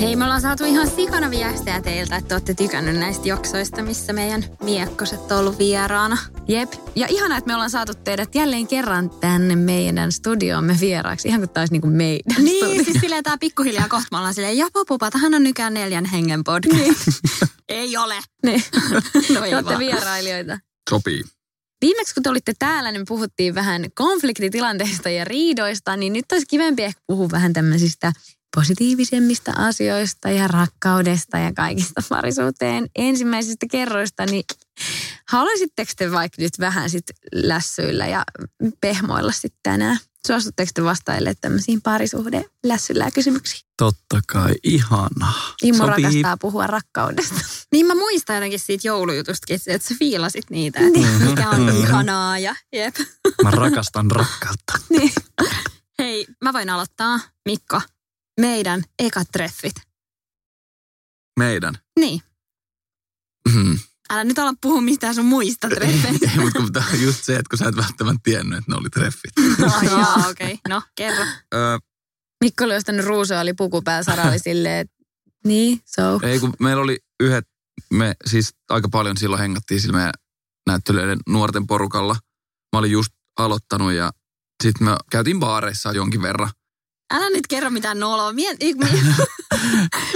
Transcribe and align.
Hei, 0.00 0.16
me 0.16 0.24
ollaan 0.24 0.40
saatu 0.40 0.64
ihan 0.64 0.90
sikana 0.90 1.30
viestejä 1.30 1.80
teiltä, 1.82 2.16
että 2.16 2.34
olette 2.34 2.54
tykännyt 2.54 2.96
näistä 2.96 3.28
jaksoista, 3.28 3.82
missä 3.82 4.12
meidän 4.12 4.44
miekkoset 4.62 5.32
on 5.32 5.38
ollut 5.38 5.58
vieraana. 5.58 6.18
Jep. 6.48 6.72
Ja 6.96 7.06
ihana, 7.10 7.36
että 7.36 7.48
me 7.48 7.54
ollaan 7.54 7.70
saatu 7.70 7.94
teidät 7.94 8.34
jälleen 8.34 8.66
kerran 8.66 9.10
tänne 9.10 9.56
meidän 9.56 10.12
studioomme 10.12 10.76
vieraaksi. 10.80 11.28
Ihan 11.28 11.40
kuin 11.40 11.50
taisi 11.50 11.72
niinku 11.72 11.86
meidän 11.88 12.44
Niin, 12.44 12.64
studio. 12.66 12.84
siis 12.84 12.96
silleen 13.00 13.24
tää 13.24 13.38
pikkuhiljaa 13.38 13.88
kohta 13.88 14.06
me 14.12 14.16
ollaan 14.18 14.34
silleen, 14.34 14.58
ja 14.58 14.68
papupa, 14.72 15.10
tähän 15.10 15.34
on 15.34 15.42
nykään 15.42 15.74
neljän 15.74 16.04
hengen 16.04 16.44
podcast. 16.44 16.74
Niin. 16.76 16.94
Ei 17.68 17.96
ole. 17.96 18.14
Niin. 18.44 18.62
No 19.34 19.44
ei 19.44 19.50
Te 19.50 19.56
olette 19.56 19.64
vaan. 19.64 19.78
vierailijoita. 19.78 20.58
Sopii. 20.90 21.22
Viimeksi 21.80 22.14
kun 22.14 22.22
te 22.22 22.30
olitte 22.30 22.52
täällä, 22.58 22.92
niin 22.92 23.04
puhuttiin 23.08 23.54
vähän 23.54 23.84
konfliktitilanteista 23.94 25.10
ja 25.10 25.24
riidoista, 25.24 25.96
niin 25.96 26.12
nyt 26.12 26.32
olisi 26.32 26.46
kivempi 26.46 26.82
ehkä 26.82 27.00
puhua 27.06 27.28
vähän 27.32 27.52
tämmöisistä 27.52 28.12
positiivisemmista 28.56 29.52
asioista 29.56 30.30
ja 30.30 30.48
rakkaudesta 30.48 31.38
ja 31.38 31.52
kaikista 31.52 32.02
parisuuteen 32.08 32.88
ensimmäisistä 32.96 33.66
kerroista, 33.70 34.26
niin 34.26 34.44
haluaisitteko 35.28 35.92
te 35.96 36.12
vaikka 36.12 36.42
nyt 36.42 36.58
vähän 36.60 36.90
sit 36.90 37.06
lässyillä 37.32 38.06
ja 38.06 38.24
pehmoilla 38.80 39.32
sitten 39.32 39.60
tänään? 39.62 39.98
Suostutteko 40.26 40.70
te 40.74 40.84
vastaille 40.84 41.34
tämmöisiin 41.40 41.82
parisuhde 41.82 42.44
lässyllä 42.66 43.10
kysymyksiin? 43.10 43.62
Totta 43.76 44.20
kai, 44.28 44.54
ihanaa. 44.64 45.54
Immo 45.62 45.86
Sopii. 45.86 46.04
rakastaa 46.04 46.36
puhua 46.36 46.66
rakkaudesta. 46.66 47.34
Niin 47.72 47.86
mä 47.86 47.94
muistan 47.94 48.36
jotenkin 48.36 48.60
siitä 48.60 48.88
joulujutustakin, 48.88 49.60
että 49.66 49.88
sä 49.88 49.94
fiilasit 49.98 50.50
niitä, 50.50 50.80
että 50.80 51.24
mikä 51.24 51.50
on 51.50 51.76
ihanaa 51.76 52.38
ja 52.38 52.54
jep. 52.72 52.94
Mä 53.44 53.50
rakastan 53.50 54.10
rakkautta. 54.10 54.72
niin. 54.90 55.12
Hei, 55.98 56.26
mä 56.44 56.52
voin 56.52 56.70
aloittaa. 56.70 57.20
Mikko, 57.44 57.80
meidän 58.40 58.82
ekat 58.98 59.28
treffit. 59.32 59.74
Meidän. 61.38 61.74
Niin. 62.00 62.22
Mm. 63.54 63.78
Älä 64.10 64.24
nyt 64.24 64.38
ala 64.38 64.54
puhua 64.60 64.80
mistään 64.80 65.14
sun 65.14 65.24
muista 65.24 65.68
treffeistä. 65.74 66.30
Ei, 66.30 66.38
mutta 66.38 66.84
kun 66.90 67.02
just 67.02 67.24
se, 67.24 67.32
että 67.32 67.50
kun 67.50 67.58
sä 67.58 67.68
et 67.68 67.76
välttämättä 67.76 68.20
tiennyt, 68.22 68.58
että 68.58 68.72
ne 68.72 68.76
oli 68.76 68.90
treffit. 68.90 69.32
Ai 69.76 69.86
jaa, 69.86 70.14
okei. 70.30 70.52
Okay. 70.52 70.56
No, 70.68 70.82
kerro. 70.94 71.24
Öö, 71.54 71.78
Mikko 72.44 72.64
oli 72.64 72.76
ostanut 72.76 73.06
ruusua, 73.06 73.40
oli 73.40 73.54
puku 73.54 73.82
päällä, 73.82 74.02
Sara 74.02 74.22
oli 74.22 74.38
silleen, 74.38 74.78
että 74.78 74.96
niin, 75.44 75.80
so. 75.84 76.20
ei, 76.22 76.40
kun 76.40 76.54
meillä 76.60 76.82
oli 76.82 76.98
yhdet, 77.20 77.44
me 77.92 78.14
siis 78.26 78.54
aika 78.68 78.88
paljon 78.88 79.16
silloin 79.16 79.40
hengattiin 79.40 79.80
sillä 79.80 79.96
meidän 79.96 80.12
näyttelijöiden 80.66 81.18
nuorten 81.28 81.66
porukalla. 81.66 82.16
Mä 82.72 82.78
olin 82.78 82.90
just 82.90 83.12
aloittanut 83.38 83.92
ja 83.92 84.10
sitten 84.62 84.88
me 84.88 84.96
käytiin 85.10 85.40
baareissa 85.40 85.92
jonkin 85.92 86.22
verran. 86.22 86.50
Älä 87.10 87.30
nyt 87.30 87.46
kerro 87.46 87.70
mitään 87.70 88.00
noloa. 88.00 88.32
Mie, 88.32 88.56
mi, 88.60 88.74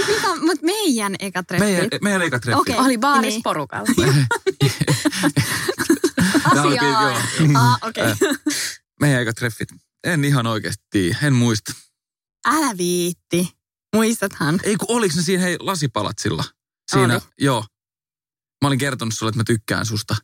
mikä, 0.07 0.35
mut 0.41 0.61
meidän 0.61 1.15
ekat 1.19 1.47
treffit. 1.47 1.69
Meidän, 1.69 1.89
meidän 2.01 2.21
eka 2.21 2.39
treffit. 2.39 2.61
Okei. 2.61 2.75
Oli 2.85 2.97
baarissa 2.97 3.29
Niin. 3.29 3.43
porukalla. 3.43 3.87
Asiaa. 6.51 7.09
joo. 7.09 7.17
Ah, 7.55 7.77
okei. 7.81 8.03
Äh. 8.03 8.17
Meidän 9.01 9.21
eka 9.21 9.33
treffit. 9.33 9.69
En 10.03 10.25
ihan 10.25 10.47
oikeasti 10.47 10.83
tiedä, 10.89 11.17
en 11.23 11.33
muista. 11.33 11.73
Älä 12.47 12.77
viitti. 12.77 13.49
Muistathan. 13.95 14.59
Ei 14.63 14.75
kun 14.75 14.95
oliks 14.97 15.15
ne 15.15 15.21
siinä 15.21 15.43
hei 15.43 15.57
lasipalatsilla? 15.59 16.43
Siinä, 16.91 17.13
Oli. 17.13 17.21
joo. 17.39 17.65
Mä 18.61 18.67
olin 18.67 18.79
kertonut 18.79 19.13
sulle, 19.13 19.29
että 19.29 19.39
mä 19.39 19.43
tykkään 19.43 19.85
susta. 19.85 20.15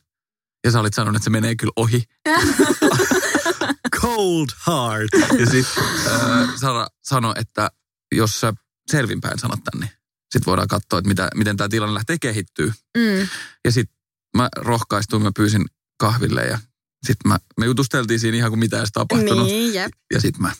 Ja 0.64 0.70
sä 0.70 0.80
olit 0.80 0.94
sanonut, 0.94 1.16
että 1.16 1.24
se 1.24 1.30
menee 1.30 1.54
kyllä 1.56 1.72
ohi. 1.76 2.04
Cold 4.00 4.48
heart. 4.66 5.38
Ja 5.38 5.46
sit 5.46 5.66
äh, 6.06 6.48
Sara 6.60 6.86
sanoi, 7.02 7.32
että 7.36 7.70
jos 8.14 8.40
sä 8.40 8.52
selvinpäin 8.90 9.38
sanot 9.38 9.64
tän, 9.64 9.80
niin 9.80 9.90
sit 10.32 10.46
voidaan 10.46 10.68
katsoa, 10.68 10.98
että 10.98 11.08
mitä, 11.08 11.28
miten 11.34 11.56
tämä 11.56 11.68
tilanne 11.68 11.94
lähtee 11.94 12.18
kehittyy. 12.18 12.72
Mm. 12.96 13.28
Ja 13.64 13.72
sit 13.72 13.90
mä 14.36 14.48
rohkaistuin, 14.56 15.22
mä 15.22 15.30
pyysin 15.36 15.64
kahville 15.98 16.42
ja 16.42 16.58
sit 17.06 17.16
mä, 17.24 17.38
me 17.56 17.66
jutusteltiin 17.66 18.20
siinä 18.20 18.36
ihan 18.36 18.50
kuin 18.50 18.58
mitä 18.58 18.78
olisi 18.78 18.92
tapahtunut. 18.92 19.46
Niin, 19.46 19.74
jep. 19.74 19.92
Ja 20.14 20.20
sit 20.20 20.38
mä 20.38 20.52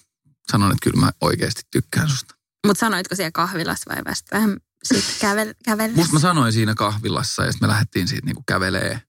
sanoin, 0.50 0.72
että 0.72 0.84
kyllä 0.90 1.00
mä 1.00 1.10
oikeasti 1.20 1.62
tykkään 1.70 2.08
susta. 2.08 2.34
Mutta 2.66 2.80
sanoitko 2.80 3.14
siellä 3.14 3.30
kahvilassa 3.30 3.90
vai 3.94 4.04
vasta 4.04 4.36
vähän 4.36 4.56
sitten 4.84 5.14
kävel, 5.20 5.54
kävel. 5.64 5.90
Musta 5.94 6.12
mä 6.12 6.18
sanoin 6.18 6.52
siinä 6.52 6.74
kahvilassa 6.74 7.44
ja 7.44 7.52
sitten 7.52 7.68
me 7.68 7.72
lähdettiin 7.72 8.08
siitä 8.08 8.26
niinku 8.26 8.42
kävelee. 8.46 9.02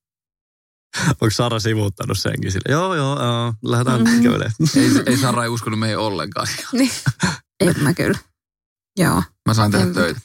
Onko 1.07 1.29
Sara 1.29 1.59
sivuuttanut 1.59 2.19
senkin 2.19 2.51
sille? 2.51 2.71
Joo, 2.71 2.95
joo, 2.95 3.23
joo 3.23 3.53
lähdetään 3.65 4.01
mm-hmm. 4.01 4.23
kävelemään. 4.23 4.53
Ei, 4.75 4.89
ei 5.05 5.17
Sara 5.17 5.43
ei 5.43 5.49
uskonut 5.49 5.79
meihin 5.79 5.97
ollenkaan. 5.97 6.47
Ei, 7.59 7.73
mä 7.73 7.93
kyllä. 7.93 8.17
Joo. 8.99 9.23
Mä 9.47 9.53
sain 9.53 9.71
tehdä 9.71 9.85
En- 9.85 9.93
töitä. 9.93 10.21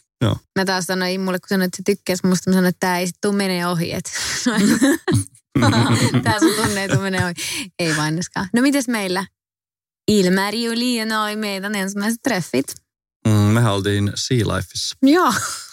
Mä 0.58 0.64
taas 0.64 0.84
sanoin 0.84 1.12
Immulle, 1.12 1.38
kun 1.38 1.48
sanoin, 1.48 1.66
että 1.66 1.76
se 1.76 1.82
tykkäsi 1.86 2.26
musta, 2.26 2.50
mä 2.50 2.54
sanoin, 2.54 2.68
että 2.68 2.86
tää 2.86 2.98
ei 2.98 3.06
sit 3.06 3.16
tuu 3.20 3.32
menee 3.32 3.66
ohi. 3.66 3.92
Et. 3.92 4.12
tää 6.24 6.38
sun 6.38 6.54
tunne 6.56 6.82
ei 6.82 6.88
tuu 6.88 7.00
menee 7.00 7.24
ohi. 7.24 7.34
Ei 7.78 7.94
mainoskaan. 7.94 8.48
No 8.52 8.62
mites 8.62 8.88
meillä? 8.88 9.26
Ilmari 10.08 10.64
Juliana 10.64 11.24
oli 11.24 11.36
meidän 11.36 11.74
ensimmäiset 11.74 12.20
treffit. 12.22 12.74
Mm, 13.28 13.32
mehän 13.32 13.72
oltiin 13.72 14.12
Sea 14.14 14.38
Lifeissa 14.38 14.96
Joo. 15.02 15.32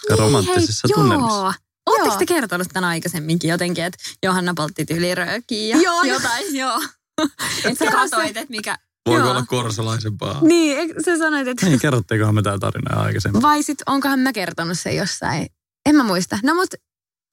ja 0.09 0.15
romanttisissa 0.15 0.87
tunnelmissa. 0.95 1.37
Joo. 1.37 1.53
Oletteko 1.85 2.15
te 2.17 2.25
kertonut 2.25 2.67
tämän 2.73 2.89
aikaisemminkin 2.89 3.49
jotenkin, 3.49 3.83
että 3.83 3.97
Johanna 4.23 4.53
poltti 4.55 4.85
tyyli 4.85 5.15
röökiä 5.15 5.75
ja 5.75 5.81
Joo, 5.81 6.03
jotain, 6.03 6.55
joo. 6.55 6.81
Että 7.65 7.85
sä 7.85 7.85
se. 7.85 7.91
katoit, 7.91 8.37
että 8.37 8.51
mikä... 8.51 8.77
Voiko 9.09 9.19
Joo. 9.19 9.31
olla 9.31 9.45
korsalaisempaa? 9.47 10.39
Niin, 10.41 10.77
eikö 10.77 10.93
sä 11.05 11.17
sanoit, 11.17 11.47
että... 11.47 11.65
Niin, 11.65 11.79
kerrotteikohan 11.79 12.35
me 12.35 12.41
tämä 12.41 12.57
tarina 12.59 13.01
aikaisemmin. 13.01 13.41
Vai 13.41 13.63
sit 13.63 13.77
onkohan 13.85 14.19
mä 14.19 14.33
kertonut 14.33 14.79
sen 14.79 14.95
jossain? 14.95 15.47
En 15.85 15.95
mä 15.95 16.03
muista. 16.03 16.39
No 16.43 16.55
mut 16.55 16.69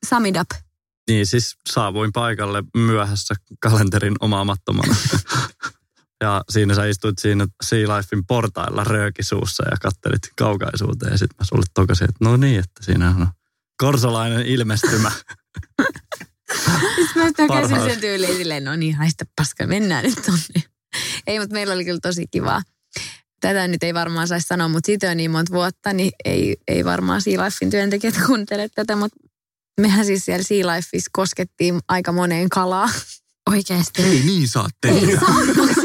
sum 0.09 0.25
it 0.25 0.37
up. 0.41 0.51
Niin, 1.11 1.27
siis 1.27 1.57
saavuin 1.69 2.13
paikalle 2.13 2.65
myöhässä 2.77 3.35
kalenterin 3.61 4.17
omaamattomana. 4.21 4.97
ja 6.25 6.45
siinä 6.49 6.75
sä 6.75 6.87
istuit 6.87 7.19
siinä 7.19 7.47
Sea 7.65 7.97
Lifein 7.97 8.27
portailla 8.27 8.85
röökisuussa 8.85 9.65
ja 9.71 9.77
kattelit 9.83 10.23
kaukaisuuteen. 10.39 11.13
Ja 11.13 11.19
sitten 11.19 11.37
mä 11.39 11.45
sulle 11.45 11.67
tokasin, 11.75 12.05
että 12.05 12.25
no 12.25 12.37
niin, 12.37 12.59
että 12.59 12.85
siinä 12.85 13.11
on 13.11 13.29
korsalainen 13.81 14.47
ilmestymä. 14.47 15.13
Sitten 16.97 17.23
mä 17.23 17.33
tökäsin 17.37 17.47
Parhaat. 17.49 17.91
sen 17.91 18.01
tyyliin 18.01 18.37
silleen, 18.37 18.65
no 18.65 18.77
niin, 18.77 18.95
haista 18.95 19.25
paska, 19.37 19.67
mennään 19.67 20.05
nyt 20.05 20.23
tonne. 20.27 20.63
Ei, 21.27 21.39
mutta 21.39 21.55
meillä 21.55 21.75
oli 21.75 21.85
kyllä 21.85 21.99
tosi 22.03 22.27
kivaa. 22.31 22.63
Tätä 23.41 23.69
nyt 23.69 23.83
ei 23.83 23.95
varmaan 23.95 24.29
saisi 24.29 24.47
sanoa, 24.47 24.69
mutta 24.69 24.87
siitä 24.87 25.11
on 25.11 25.17
niin 25.17 25.31
monta 25.31 25.53
vuotta, 25.53 25.93
niin 25.93 26.13
ei, 26.25 26.57
ei 26.69 26.85
varmaan 26.85 27.23
Sea 27.23 27.45
Lifein 27.45 27.71
työntekijät 27.71 28.15
kuuntele 28.27 28.69
tätä, 28.75 28.97
mutta 28.97 29.17
mehän 29.81 30.07
siis 30.07 30.25
siellä 30.25 30.43
Sea 30.43 30.67
Lifeissa 30.67 31.11
koskettiin 31.13 31.81
aika 31.89 32.13
moneen 32.13 32.49
kalaa. 32.49 32.89
Oikeesti. 33.51 34.03
Ei 34.03 34.23
niin 34.25 34.49
saa 34.49 34.69
Ei 34.85 35.01
tehdä. 35.01 35.21
saa. 35.21 35.35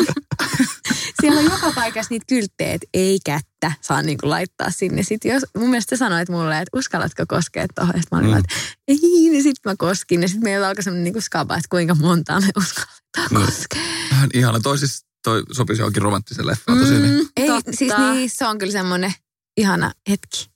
Siellä 1.21 1.39
on 1.39 1.45
joka 1.45 1.71
paikassa 1.75 2.13
niitä 2.13 2.25
kylttejä, 2.30 2.74
että 2.74 2.88
ei 2.94 3.19
kättä 3.25 3.55
saa 3.81 4.01
niinku 4.01 4.29
laittaa 4.29 4.71
sinne. 4.71 5.03
Sitten 5.03 5.31
jos, 5.31 5.44
mun 5.57 5.69
mielestä 5.69 5.97
sanoit 5.97 6.29
mulle, 6.29 6.57
että 6.62 6.77
uskallatko 6.77 7.23
koskea 7.27 7.65
tuohon. 7.75 7.94
Sitten 8.01 8.07
mä 8.12 8.19
olin 8.19 8.29
Mm. 8.29 8.33
mm. 8.35 8.39
että 8.39 8.56
ei, 8.88 8.97
niin 9.29 9.44
sitten 9.44 9.71
mä 9.71 9.75
koskin. 9.77 10.21
Ja 10.21 10.27
sitten 10.27 10.44
meillä 10.44 10.67
alkoi 10.67 10.83
semmoinen 10.83 11.03
niinku 11.03 11.21
skaba, 11.21 11.56
että 11.56 11.67
kuinka 11.69 11.95
montaa 11.95 12.41
me 12.41 12.50
uskalletaan 12.57 13.27
No. 13.31 13.39
koskea. 13.45 13.81
Vähän 14.12 14.29
ihana. 14.33 14.59
Toi, 14.59 14.77
siis, 14.77 15.06
toi 15.23 15.44
sopisi 15.51 15.81
johonkin 15.81 16.01
romanttiseen 16.01 16.47
leffaan 16.47 16.79
tosi. 16.79 16.94
Mm, 16.94 17.27
Ei, 17.38 17.47
totta. 17.47 17.71
siis 17.73 17.94
niin, 17.97 18.29
se 18.29 18.45
on 18.45 18.57
kyllä 18.57 18.71
semmoinen 18.71 19.13
ihana 19.57 19.91
hetki. 20.09 20.50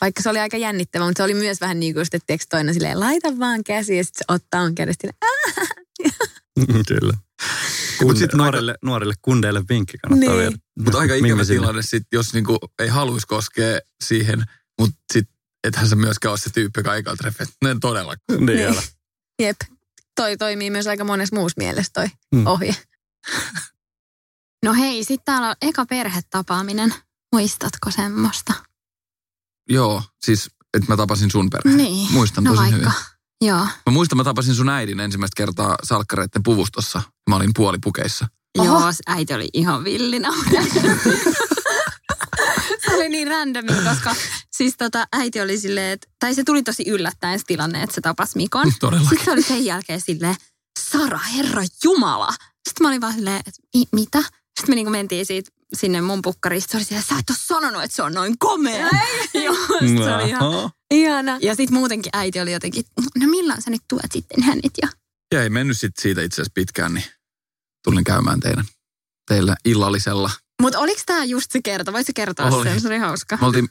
Vaikka 0.00 0.22
se 0.22 0.30
oli 0.30 0.38
aika 0.38 0.56
jännittävä, 0.56 1.04
mutta 1.06 1.18
se 1.18 1.22
oli 1.24 1.34
myös 1.34 1.60
vähän 1.60 1.80
niin 1.80 1.94
kuin 1.94 2.02
että 2.02 2.18
tiedätkö, 2.26 2.46
toinen 2.50 2.74
silleen, 2.74 3.00
laita 3.00 3.38
vaan 3.38 3.64
käsi 3.64 3.96
ja 3.96 4.04
sitten 4.04 4.18
se 4.28 4.34
ottaa 4.34 4.62
mun 4.64 4.74
kädestä 4.74 5.08
Kyllä. 6.88 7.12
Mut 8.00 8.06
Kunde, 8.08 8.18
sit 8.20 8.34
nuorille, 8.34 8.74
nuorille 8.82 9.14
kundeille 9.22 9.62
vinkki 9.68 9.98
kannattaa 9.98 10.28
Niin. 10.34 10.40
viedä. 10.42 10.56
Mutta 10.84 10.98
aika 10.98 11.14
ikävä 11.14 11.28
Mimmisille. 11.28 11.60
tilanne 11.60 11.82
sit, 11.82 12.02
jos 12.12 12.32
niinku 12.34 12.58
ei 12.78 12.88
haluaisi 12.88 13.26
koskea 13.26 13.80
siihen, 14.04 14.44
mutta 14.80 14.96
sit 15.12 15.28
ethän 15.64 15.88
sä 15.88 15.96
myöskään 15.96 16.30
ole 16.32 16.38
se 16.38 16.50
tyyppi, 16.50 16.80
joka 16.80 16.94
eikä 16.94 17.16
treffet. 17.16 17.48
Ne 17.64 17.70
en 17.70 17.80
todella. 17.80 18.14
Niin, 18.38 18.66
älä. 18.68 18.82
Jep. 19.42 19.56
Toi 20.16 20.36
toimii 20.36 20.70
myös 20.70 20.86
aika 20.86 21.04
monessa 21.04 21.36
muussa 21.36 21.58
mielessä 21.58 21.90
toi 21.94 22.06
Mm. 22.34 22.46
ohje. 22.46 22.76
No 24.64 24.74
hei, 24.74 25.04
sitten 25.04 25.24
täällä 25.24 25.48
on 25.48 25.54
eka 25.62 25.86
perhetapaaminen. 25.86 26.94
Muistatko 27.32 27.90
semmoista? 27.90 28.52
Joo, 29.68 30.02
siis 30.24 30.50
että 30.74 30.92
mä 30.92 30.96
tapasin 30.96 31.30
sun 31.30 31.50
perheen. 31.50 31.76
Niin. 31.76 32.12
Muistan 32.12 32.44
no 32.44 32.50
tosi 32.50 32.62
vaikka. 32.62 32.76
hyvin. 32.76 32.92
Joo. 33.44 33.58
Mä 33.58 33.92
muistan, 33.92 34.16
mä 34.16 34.24
tapasin 34.24 34.54
sun 34.54 34.68
äidin 34.68 35.00
ensimmäistä 35.00 35.36
kertaa 35.36 35.76
salkkareiden 35.82 36.42
puvustossa. 36.42 37.02
Mä 37.30 37.36
olin 37.36 37.50
puolipukeissa. 37.56 38.28
Oho. 38.58 38.78
Joo, 38.80 38.90
äiti 39.06 39.34
oli 39.34 39.48
ihan 39.52 39.84
villinä. 39.84 40.28
se 42.86 42.94
oli 42.94 43.08
niin 43.08 43.28
randomi, 43.28 43.68
koska 43.88 44.14
siis 44.56 44.74
tota, 44.78 45.06
äiti 45.12 45.40
oli 45.40 45.58
silleen, 45.58 45.92
että, 45.92 46.08
tai 46.20 46.34
se 46.34 46.44
tuli 46.44 46.62
tosi 46.62 46.84
yllättäen 46.88 47.38
se 47.38 47.44
tilanne, 47.46 47.82
että 47.82 47.94
se 47.94 48.00
tapasi 48.00 48.36
Mikon. 48.36 48.72
Todellakin. 48.80 49.08
Sitten 49.08 49.24
se 49.24 49.32
oli 49.32 49.42
sen 49.42 49.64
jälkeen 49.64 50.00
silleen, 50.00 50.36
Sara, 50.92 51.18
herra 51.18 51.62
Jumala. 51.84 52.32
Sitten 52.68 52.84
mä 52.84 52.88
olin 52.88 53.00
vaan 53.00 53.14
silleen, 53.14 53.36
että 53.46 53.60
"Mi- 53.76 53.88
mitä? 53.92 54.22
Sitten 54.56 54.72
me 54.72 54.74
niinku 54.74 54.90
mentiin 54.90 55.26
siitä 55.26 55.50
sinne 55.74 56.00
mun 56.00 56.22
pukkarista. 56.22 56.70
Se 56.70 56.76
oli 56.76 56.84
silleen, 56.84 57.04
sä 57.04 57.14
et 57.18 57.30
ole 57.30 57.38
sanonut, 57.40 57.82
että 57.84 57.96
se 57.96 58.02
on 58.02 58.12
noin 58.14 58.38
komea. 58.38 58.86
Joo, 59.44 59.56
se 59.80 60.14
oli 60.14 60.28
ihan 60.28 60.70
ihana. 60.90 61.38
Ja 61.42 61.54
sitten 61.54 61.74
muutenkin 61.78 62.10
äiti 62.12 62.40
oli 62.40 62.52
jotenkin, 62.52 62.84
no 63.20 63.28
milloin 63.28 63.62
sä 63.62 63.70
nyt 63.70 63.82
tuet 63.88 64.12
sitten 64.12 64.42
hänet? 64.42 64.72
Ja 64.82 64.88
Ja 65.34 65.42
ei 65.42 65.50
mennyt 65.50 65.78
sit 65.78 65.96
siitä 65.98 66.22
itse 66.22 66.34
asiassa 66.34 66.52
pitkään, 66.54 66.94
niin 66.94 67.04
tulin 67.84 68.04
käymään 68.04 68.40
teidän, 68.40 68.64
teillä 69.28 69.56
illallisella. 69.64 70.30
Mutta 70.62 70.78
oliko 70.78 71.00
tämä 71.06 71.24
just 71.24 71.50
se 71.50 71.62
kerta? 71.62 71.92
Voitko 71.92 72.12
kertoa 72.14 72.46
Oli. 72.46 72.64
sen? 72.64 72.80
Se 72.80 72.88
oli 72.88 72.98
hauska. 72.98 73.38
Me 73.40 73.46
oltiin, 73.46 73.68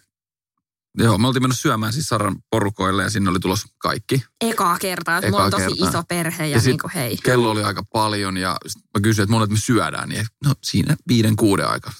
joo, 0.97 1.17
me 1.17 1.27
oltiin 1.27 1.43
mennyt 1.43 1.59
syömään 1.59 1.93
siis 1.93 2.05
Saran 2.07 2.35
porukoille 2.49 3.03
ja 3.03 3.09
sinne 3.09 3.29
oli 3.29 3.39
tulos 3.39 3.65
kaikki. 3.77 4.23
Ekaa 4.41 4.77
kertaa, 4.79 5.17
että 5.17 5.31
mulla 5.31 5.43
on 5.43 5.51
tosi 5.51 5.63
kertaa. 5.65 5.89
iso 5.89 6.03
perhe 6.07 6.43
ja, 6.43 6.49
Ja 6.49 6.55
ja 6.55 6.61
sit- 6.61 6.69
niinku 6.69 6.89
hei. 6.95 7.17
Kello 7.17 7.51
oli 7.51 7.63
aika 7.63 7.83
paljon 7.93 8.37
ja 8.37 8.57
mä 8.97 9.01
kysyin, 9.01 9.23
että 9.23 9.31
monet 9.31 9.49
me 9.49 9.57
syödään. 9.57 10.09
Niin 10.09 10.25
no 10.45 10.53
siinä 10.63 10.95
viiden 11.07 11.35
kuuden 11.35 11.67
aikaa. 11.69 11.93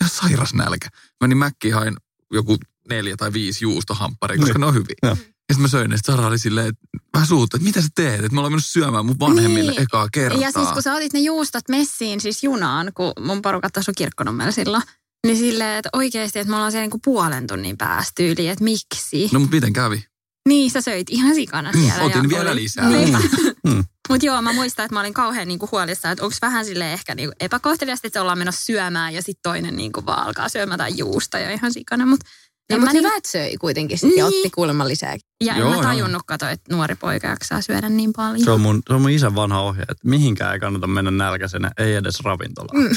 Ja 0.00 0.08
sairas 0.08 0.54
nälkä. 0.54 0.88
Menin 1.20 1.38
mäkkiin 1.38 1.74
hain 1.74 1.96
joku 2.32 2.56
neljä 2.88 3.16
tai 3.16 3.32
viisi 3.32 3.64
juustohampparia, 3.64 4.38
koska 4.38 4.52
Niin. 4.52 4.60
ne 4.60 4.66
on 4.66 4.74
hyviä. 4.74 4.94
Joo. 5.02 5.16
Ja 5.48 5.54
sitten 5.54 5.62
mä 5.62 5.68
söin 5.68 5.90
ne, 5.90 5.96
sit 5.96 6.06
Sara 6.06 6.26
oli 6.26 6.38
silleen, 6.38 6.66
että 6.68 6.80
vähän 7.14 7.26
suutta, 7.28 7.56
että 7.56 7.64
mitä 7.64 7.82
sä 7.82 7.88
teet? 7.94 8.14
Että 8.20 8.28
me 8.32 8.40
ollaan 8.40 8.52
mennyt 8.52 8.66
syömään 8.66 9.06
mun 9.06 9.18
vanhemmille 9.20 9.70
Niin. 9.72 9.82
ekaa 9.82 10.08
kertaa. 10.12 10.40
Ja 10.42 10.50
siis 10.52 10.68
kun 10.68 10.82
sä 10.82 10.94
otit 10.94 11.12
ne 11.12 11.20
juustot 11.20 11.68
messiin, 11.68 12.20
siis 12.20 12.42
junaan, 12.44 12.92
kun 12.94 13.12
mun 13.20 13.42
porukat 13.42 13.76
asui 13.76 13.94
kirkkonummella 13.96 14.52
silloin, 14.52 14.82
niin 15.26 15.36
silleen, 15.38 15.78
että 15.78 15.88
oikeasti, 15.92 16.38
että 16.38 16.50
me 16.50 16.56
ollaan 16.56 16.72
siellä 16.72 16.84
niinku 16.84 17.00
puolen 17.04 17.46
tunnin 17.46 17.78
päästä 17.78 18.22
yli, 18.22 18.48
että 18.48 18.64
miksi. 18.64 19.28
No 19.32 19.40
mutta 19.40 19.54
miten 19.56 19.72
kävi? 19.72 20.04
Niin, 20.48 20.70
sä 20.70 20.80
söit 20.80 21.06
ihan 21.10 21.34
sikana 21.34 21.72
siellä. 21.72 22.02
Otin 22.04 22.22
ja 22.22 22.28
vielä 22.28 22.50
oli- 22.50 22.62
lisää. 22.62 22.88
Niinpä. 22.88 23.18
Mm. 23.66 23.84
Mutta 24.08 24.26
joo, 24.26 24.42
mä 24.42 24.52
muistan, 24.52 24.84
että 24.84 24.94
mä 24.94 25.00
olin 25.00 25.14
kauhean 25.14 25.48
niinku 25.48 25.68
huolissaan, 25.72 26.12
että 26.12 26.24
onko 26.24 26.36
vähän 26.42 26.64
sille 26.64 26.92
ehkä 26.92 27.14
niinku 27.14 27.34
epäkohteliasta, 27.40 28.06
että 28.06 28.20
ollaan 28.22 28.38
menossa 28.38 28.64
syömään 28.64 29.14
ja 29.14 29.22
sitten 29.22 29.42
toinen 29.42 29.76
niinku 29.76 30.06
vaan 30.06 30.26
alkaa 30.26 30.48
syömään 30.48 30.78
tai 30.78 30.92
juusta 30.96 31.38
ja 31.38 31.50
ihan 31.50 31.72
sikana. 31.72 32.06
Mutta 32.06 32.26
No, 32.70 32.74
en 32.76 32.80
mutta 32.80 32.92
mä 32.94 32.98
hyvä, 32.98 33.08
niin, 33.08 33.16
että 33.16 33.28
söi 33.30 33.56
kuitenkin 33.56 33.98
sit 33.98 34.16
ja 34.16 34.28
Niin. 34.28 34.36
otti 34.38 34.50
kuulemma 34.50 34.88
lisää. 34.88 35.16
ja 35.44 35.52
en 35.54 35.60
Joo, 35.60 35.68
mä 35.68 35.74
joo. 35.74 35.82
tajunnut 35.82 36.22
kato, 36.26 36.48
että 36.48 36.74
nuori 36.74 36.94
poika 36.94 37.26
jaksaa 37.26 37.60
syödä 37.62 37.88
niin 37.88 38.12
paljon. 38.12 38.44
Se 38.44 38.50
on, 38.50 38.60
mun, 38.60 38.82
se 38.88 38.94
on 38.94 39.00
mun 39.00 39.10
isän 39.10 39.34
vanha 39.34 39.60
ohje, 39.60 39.82
että 39.82 40.08
mihinkään 40.08 40.52
ei 40.52 40.60
kannata 40.60 40.86
mennä 40.86 41.10
nälkäisenä, 41.10 41.70
ei 41.78 41.94
edes 41.94 42.20
ravintolaan. 42.20 42.82
Mm. 42.82 42.96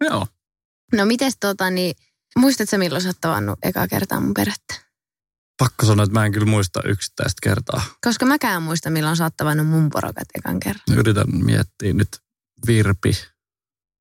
Joo. 0.10 0.26
No 0.92 1.04
mites 1.04 1.36
tota 1.40 1.70
niin, 1.70 1.94
muistatko 2.38 2.78
milloin 2.78 3.02
sä 3.02 3.08
oot 3.08 3.20
tavannut 3.20 3.58
ekaa 3.62 3.88
kertaa 3.88 4.20
mun 4.20 4.34
perhettä? 4.34 4.74
Pakko 5.58 5.86
sanoa, 5.86 6.04
että 6.04 6.18
mä 6.18 6.26
en 6.26 6.32
kyllä 6.32 6.46
muista 6.46 6.82
yksittäistä 6.84 7.38
kertaa. 7.42 7.82
Koska 8.04 8.26
mäkään 8.26 8.62
muista 8.62 8.90
milloin 8.90 9.16
sä 9.16 9.24
oot 9.24 9.36
tavannut 9.36 9.66
mun 9.66 9.90
porukat 9.90 10.28
ekan 10.34 10.60
kerran. 10.60 10.98
Yritän 10.98 11.44
miettiä 11.44 11.92
nyt 11.92 12.08
Virpi. 12.66 13.12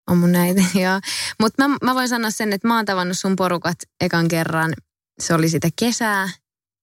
On 0.10 0.18
mun 0.18 0.32
näitä, 0.32 0.62
joo. 0.84 1.00
Mutta 1.40 1.68
mä, 1.68 1.78
mä 1.84 1.96
voin 1.96 2.10
sanoa 2.10 2.32
sen, 2.32 2.54
että 2.54 2.68
mä 2.68 2.76
oon 2.76 2.86
tavannut 2.86 3.18
sun 3.18 3.36
porukat 3.36 3.78
ekan 4.02 4.28
kerran. 4.28 4.74
Se 5.20 5.34
oli 5.34 5.50
sitä 5.50 5.70
kesää. 5.80 6.30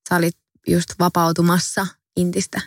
Sä 0.08 0.16
olit 0.16 0.36
just 0.66 0.90
vapautumassa 0.98 1.86
Intistä. 2.16 2.60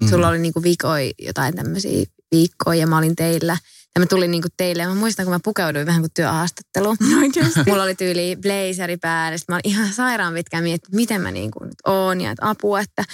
Mm. 0.00 0.08
Sulla 0.08 0.28
oli 0.28 0.38
niinku 0.38 0.62
viikoi 0.62 1.14
jotain 1.18 1.56
tämmöisiä 1.56 2.06
viikkoja 2.30 2.80
ja 2.80 2.86
mä 2.86 2.98
olin 2.98 3.16
teillä. 3.16 3.58
Ja 3.94 4.00
mä 4.00 4.06
tulin 4.06 4.30
niinku 4.30 4.48
teille 4.56 4.82
ja 4.82 4.88
mä 4.88 4.94
muistan, 4.94 5.26
kun 5.26 5.34
mä 5.34 5.40
pukeuduin 5.44 5.86
vähän 5.86 6.02
kuin 6.02 6.10
työhaastatteluun. 6.14 6.96
Oikeasti. 7.22 7.60
Mulla 7.66 7.82
oli 7.82 7.94
tyyli 7.94 8.36
blazeri 8.42 8.96
päällä. 8.96 9.38
Sitten 9.38 9.52
mä 9.52 9.56
olin 9.56 9.72
ihan 9.72 9.92
sairaan 9.92 10.34
pitkään 10.34 10.64
miettinyt, 10.64 10.96
miten 10.96 11.20
mä 11.20 11.30
niinku 11.30 11.64
nyt 11.64 11.74
oon 11.86 12.20
ja 12.20 12.30
että 12.30 12.48
apua, 12.48 12.80
että 12.80 13.04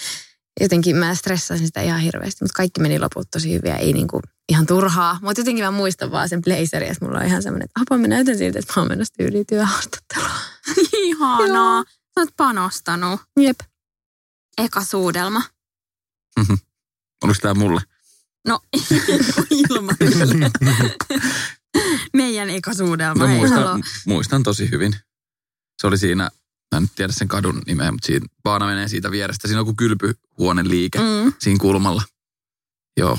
jotenkin 0.61 0.97
mä 0.97 1.15
stressasin 1.15 1.67
sitä 1.67 1.81
ihan 1.81 2.01
hirveästi. 2.01 2.45
Mutta 2.45 2.57
kaikki 2.57 2.81
meni 2.81 2.99
loput 2.99 3.31
tosi 3.31 3.53
hyvin 3.55 3.71
ja 3.71 3.77
ei 3.77 3.93
niinku 3.93 4.21
ihan 4.49 4.67
turhaa. 4.67 5.19
Mutta 5.23 5.41
jotenkin 5.41 5.65
mä 5.65 5.71
muistan 5.71 6.11
vaan 6.11 6.29
sen 6.29 6.43
blazerin, 6.43 6.91
että 6.91 7.05
mulla 7.05 7.19
on 7.19 7.27
ihan 7.27 7.43
semmoinen, 7.43 7.65
että 7.65 7.81
apua 7.81 7.99
mä 7.99 8.09
näytän 8.09 8.39
siltä, 8.39 8.59
että 8.59 8.73
mä 8.77 8.83
oon 8.83 8.89
menossa 8.89 9.15
tyyliin 9.19 9.47
työhaastatteluun. 9.47 10.31
Ihanaa. 10.93 11.85
Sä 11.85 12.21
oot 12.21 12.37
panostanut. 12.37 13.21
Jep. 13.41 13.61
Eka 14.59 14.85
suudelma. 14.85 15.43
Oliko 17.25 17.39
tämä 17.43 17.55
mulle? 17.55 17.81
No, 18.47 18.61
ilman. 19.71 19.97
Meidän 22.17 22.51
eka 22.51 22.75
suudelma. 22.75 23.23
No, 23.23 23.29
hei, 23.29 23.37
muistan, 23.39 23.83
muistan 24.07 24.43
tosi 24.43 24.71
hyvin. 24.71 24.97
Se 25.81 25.87
oli 25.87 25.99
siinä, 25.99 26.25
mä 26.75 26.77
en 26.77 26.83
nyt 26.83 26.93
tiedä 26.95 27.13
sen 27.13 27.29
kadun 27.29 27.63
nimeä, 27.67 27.93
mutta 27.93 28.07
siinä, 28.07 28.27
Baana 28.43 28.67
menee 28.67 28.89
siitä 28.89 29.11
vierestä. 29.11 29.49
Siinä 29.49 29.61
on 29.61 29.67
joku 29.67 29.75
kylpyhuoneen 29.77 30.69
liike 30.69 30.99
Mm. 30.99 31.33
siinä 31.39 31.59
kulmalla. 31.61 32.03
Joo. 32.97 33.19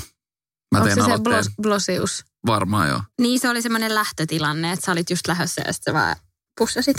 Mä 0.74 0.78
Onko 0.78 0.84
teen 0.84 0.96
se 0.96 1.00
se 1.00 1.04
aloitteen. 1.06 1.34
blos, 1.34 1.50
blosius? 1.62 2.24
Varmaan 2.46 2.88
joo. 2.88 3.02
Niin 3.20 3.40
se 3.40 3.48
oli 3.48 3.62
semmoinen 3.62 3.94
lähtötilanne, 3.94 4.72
että 4.72 4.86
sä 4.86 4.92
olit 4.92 5.10
just 5.10 5.26
lähdössä 5.28 5.62
ja 5.66 5.72
sitten 5.72 5.92
sä 5.94 5.98
vaan 5.98 6.16
pussasit. 6.58 6.96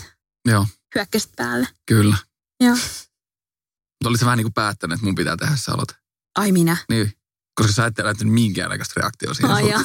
Joo, 0.48 0.68
Hyökkäsit 0.96 1.32
päälle. 1.36 1.68
kyllä. 1.88 2.18
Joo. 2.64 2.76
Mutta 2.76 4.10
oli 4.10 4.18
se 4.18 4.26
vähän 4.26 4.38
niin 4.38 4.46
kuin 4.46 4.54
päättänyt, 4.54 4.96
että 4.96 5.06
mun 5.06 5.16
pitää 5.16 5.38
tehdä 5.38 5.56
se 5.56 5.72
aloite. 5.72 5.94
Ai 6.38 6.52
minä. 6.52 6.78
Niin, 6.90 7.14
koska 7.56 7.74
sä 7.74 7.86
et 7.86 7.98
näyttänyt 7.98 8.34
minkäännäköistä 8.34 8.94
reaktiota 9.00 9.34
siinä. 9.34 9.54
Ai 9.54 9.70
ja. 9.70 9.80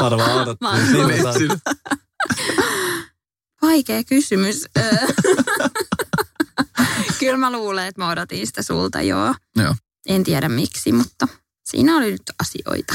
Saada 0.00 0.16
vaan 0.16 0.36
odottaa. 0.42 0.72
Mä- 0.72 0.78
Niin, 0.78 1.50
Vaikea 3.62 4.04
kysymys. 4.04 4.64
Kyllä 7.20 7.36
mä 7.36 7.52
luulen, 7.52 7.86
että 7.86 8.00
mä 8.02 8.10
odotin 8.10 8.46
sitä 8.46 8.62
sulta, 8.62 9.02
joo. 9.02 9.34
Joo. 9.56 9.74
En 10.06 10.24
tiedä 10.24 10.48
miksi, 10.48 10.92
mutta 10.92 11.28
siinä 11.64 11.96
oli 11.96 12.10
nyt 12.10 12.22
asioita. 12.42 12.94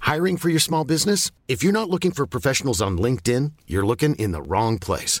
Hiring 0.00 0.38
for 0.38 0.48
your 0.48 0.60
small 0.60 0.84
business? 0.84 1.30
If 1.48 1.62
you're 1.62 1.72
not 1.72 1.88
looking 1.88 2.12
for 2.12 2.26
professionals 2.26 2.80
on 2.80 2.96
LinkedIn, 3.02 3.52
you're 3.68 3.86
looking 3.86 4.14
in 4.18 4.32
the 4.32 4.40
wrong 4.42 4.78
place. 4.80 5.20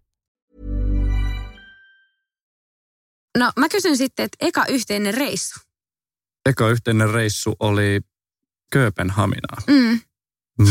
No 3.37 3.51
mä 3.59 3.69
kysyn 3.69 3.97
sitten, 3.97 4.23
että 4.25 4.37
eka 4.41 4.65
yhteinen 4.65 5.13
reissu. 5.13 5.59
Eka 6.45 6.69
yhteinen 6.69 7.09
reissu 7.09 7.55
oli 7.59 8.01
Kööpenhaminaan. 8.71 9.63
Mm, 9.67 9.99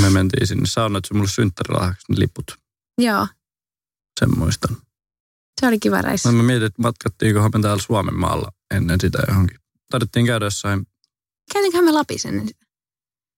Me 0.00 0.11
mentiin 0.11 0.47
sinne. 0.47 0.67
Sä 0.67 0.85
annoit 0.85 1.05
mulle 1.14 1.29
synttärilahjaksi 1.29 2.12
ne 2.12 2.19
liput. 2.21 2.59
joo. 2.99 3.26
Sen 4.21 4.38
muistan. 4.38 4.76
Se 5.61 5.67
oli 5.67 5.79
kiva 5.79 6.02
reissu. 6.02 6.29
No 6.29 6.37
mä 6.37 6.43
mietin, 6.43 6.67
että 6.67 6.83
matkattiinkohan 6.83 7.50
me 7.55 7.61
täällä 7.62 7.83
Suomen 7.83 8.14
maalla 8.14 8.52
ennen 8.75 9.00
sitä 9.00 9.19
johonkin. 9.29 9.59
Taidettiin 9.90 10.26
käydä 10.26 10.47
jossain. 10.47 10.87
Käytinköhän 11.52 11.85
me 11.85 11.93
Lapissa 11.93 12.29
ennen 12.29 12.49
sitä? 12.49 12.67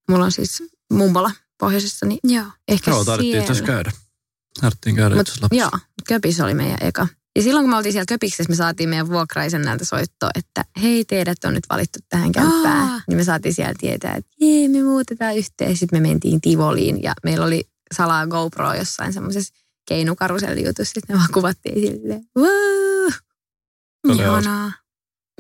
Mulla 0.09 0.25
on 0.25 0.33
siis 0.33 0.63
mummola 0.93 1.31
pohjoisessa, 1.59 2.07
niin 2.07 2.19
Joo. 2.25 2.47
ehkä 2.69 2.91
Joo, 2.91 3.05
taidettiin 3.05 3.39
itse 3.41 3.53
asiassa 3.53 3.73
käydä. 3.73 3.93
Taidettiin 4.61 4.97
käydä 4.97 5.15
Mut, 5.15 5.31
joo, 5.53 5.71
Köpis 6.09 6.41
oli 6.41 6.55
meidän 6.55 6.79
eka. 6.81 7.07
Ja 7.37 7.43
silloin 7.43 7.65
kun 7.65 7.71
me 7.71 7.77
oltiin 7.77 7.93
siellä 7.93 8.07
Köpiksessä, 8.09 8.51
me 8.51 8.57
saatiin 8.57 8.89
meidän 8.89 9.09
vuokraisen 9.09 9.63
näiltä 9.63 9.85
soittoa, 9.85 10.31
että 10.35 10.65
hei 10.83 11.05
teidät 11.05 11.45
on 11.45 11.55
nyt 11.55 11.65
valittu 11.71 11.99
tähän 12.09 12.33
kämppään. 12.33 12.91
Aa. 12.91 13.01
Niin 13.09 13.19
me 13.19 13.25
saatiin 13.25 13.55
siellä 13.55 13.75
tietää, 13.79 14.15
että 14.15 14.31
jee 14.41 14.69
me 14.69 14.83
muutetaan 14.83 15.37
yhteen. 15.37 15.77
Sitten 15.77 16.03
me 16.03 16.09
mentiin 16.09 16.41
Tivoliin 16.41 17.03
ja 17.03 17.15
meillä 17.25 17.47
oli 17.47 17.65
salaa 17.95 18.27
GoPro 18.27 18.75
jossain 18.75 19.13
semmoisessa 19.13 19.55
keinukarusellijutussa. 19.89 20.93
Sitten 20.95 21.17
me 21.17 21.19
vaan 21.19 21.33
kuvattiin 21.33 21.81
silleen, 21.81 22.25
oli 22.37 24.23
Ihanaa. 24.23 24.73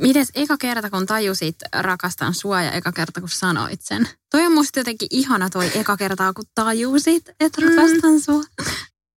Mites 0.00 0.28
eka 0.34 0.56
kerta, 0.56 0.90
kun 0.90 1.06
tajusit 1.06 1.56
rakastan 1.74 2.34
sua 2.34 2.62
ja 2.62 2.72
eka 2.72 2.92
kerta, 2.92 3.20
kun 3.20 3.28
sanoit 3.28 3.80
sen? 3.82 4.08
Toi 4.30 4.46
on 4.46 4.52
musta 4.52 4.80
jotenkin 4.80 5.08
ihana 5.10 5.50
toi 5.50 5.70
eka 5.74 5.96
kertaa, 5.96 6.32
kun 6.32 6.44
tajusit, 6.54 7.28
että 7.40 7.62
rakastan 7.62 8.20
sua. 8.20 8.42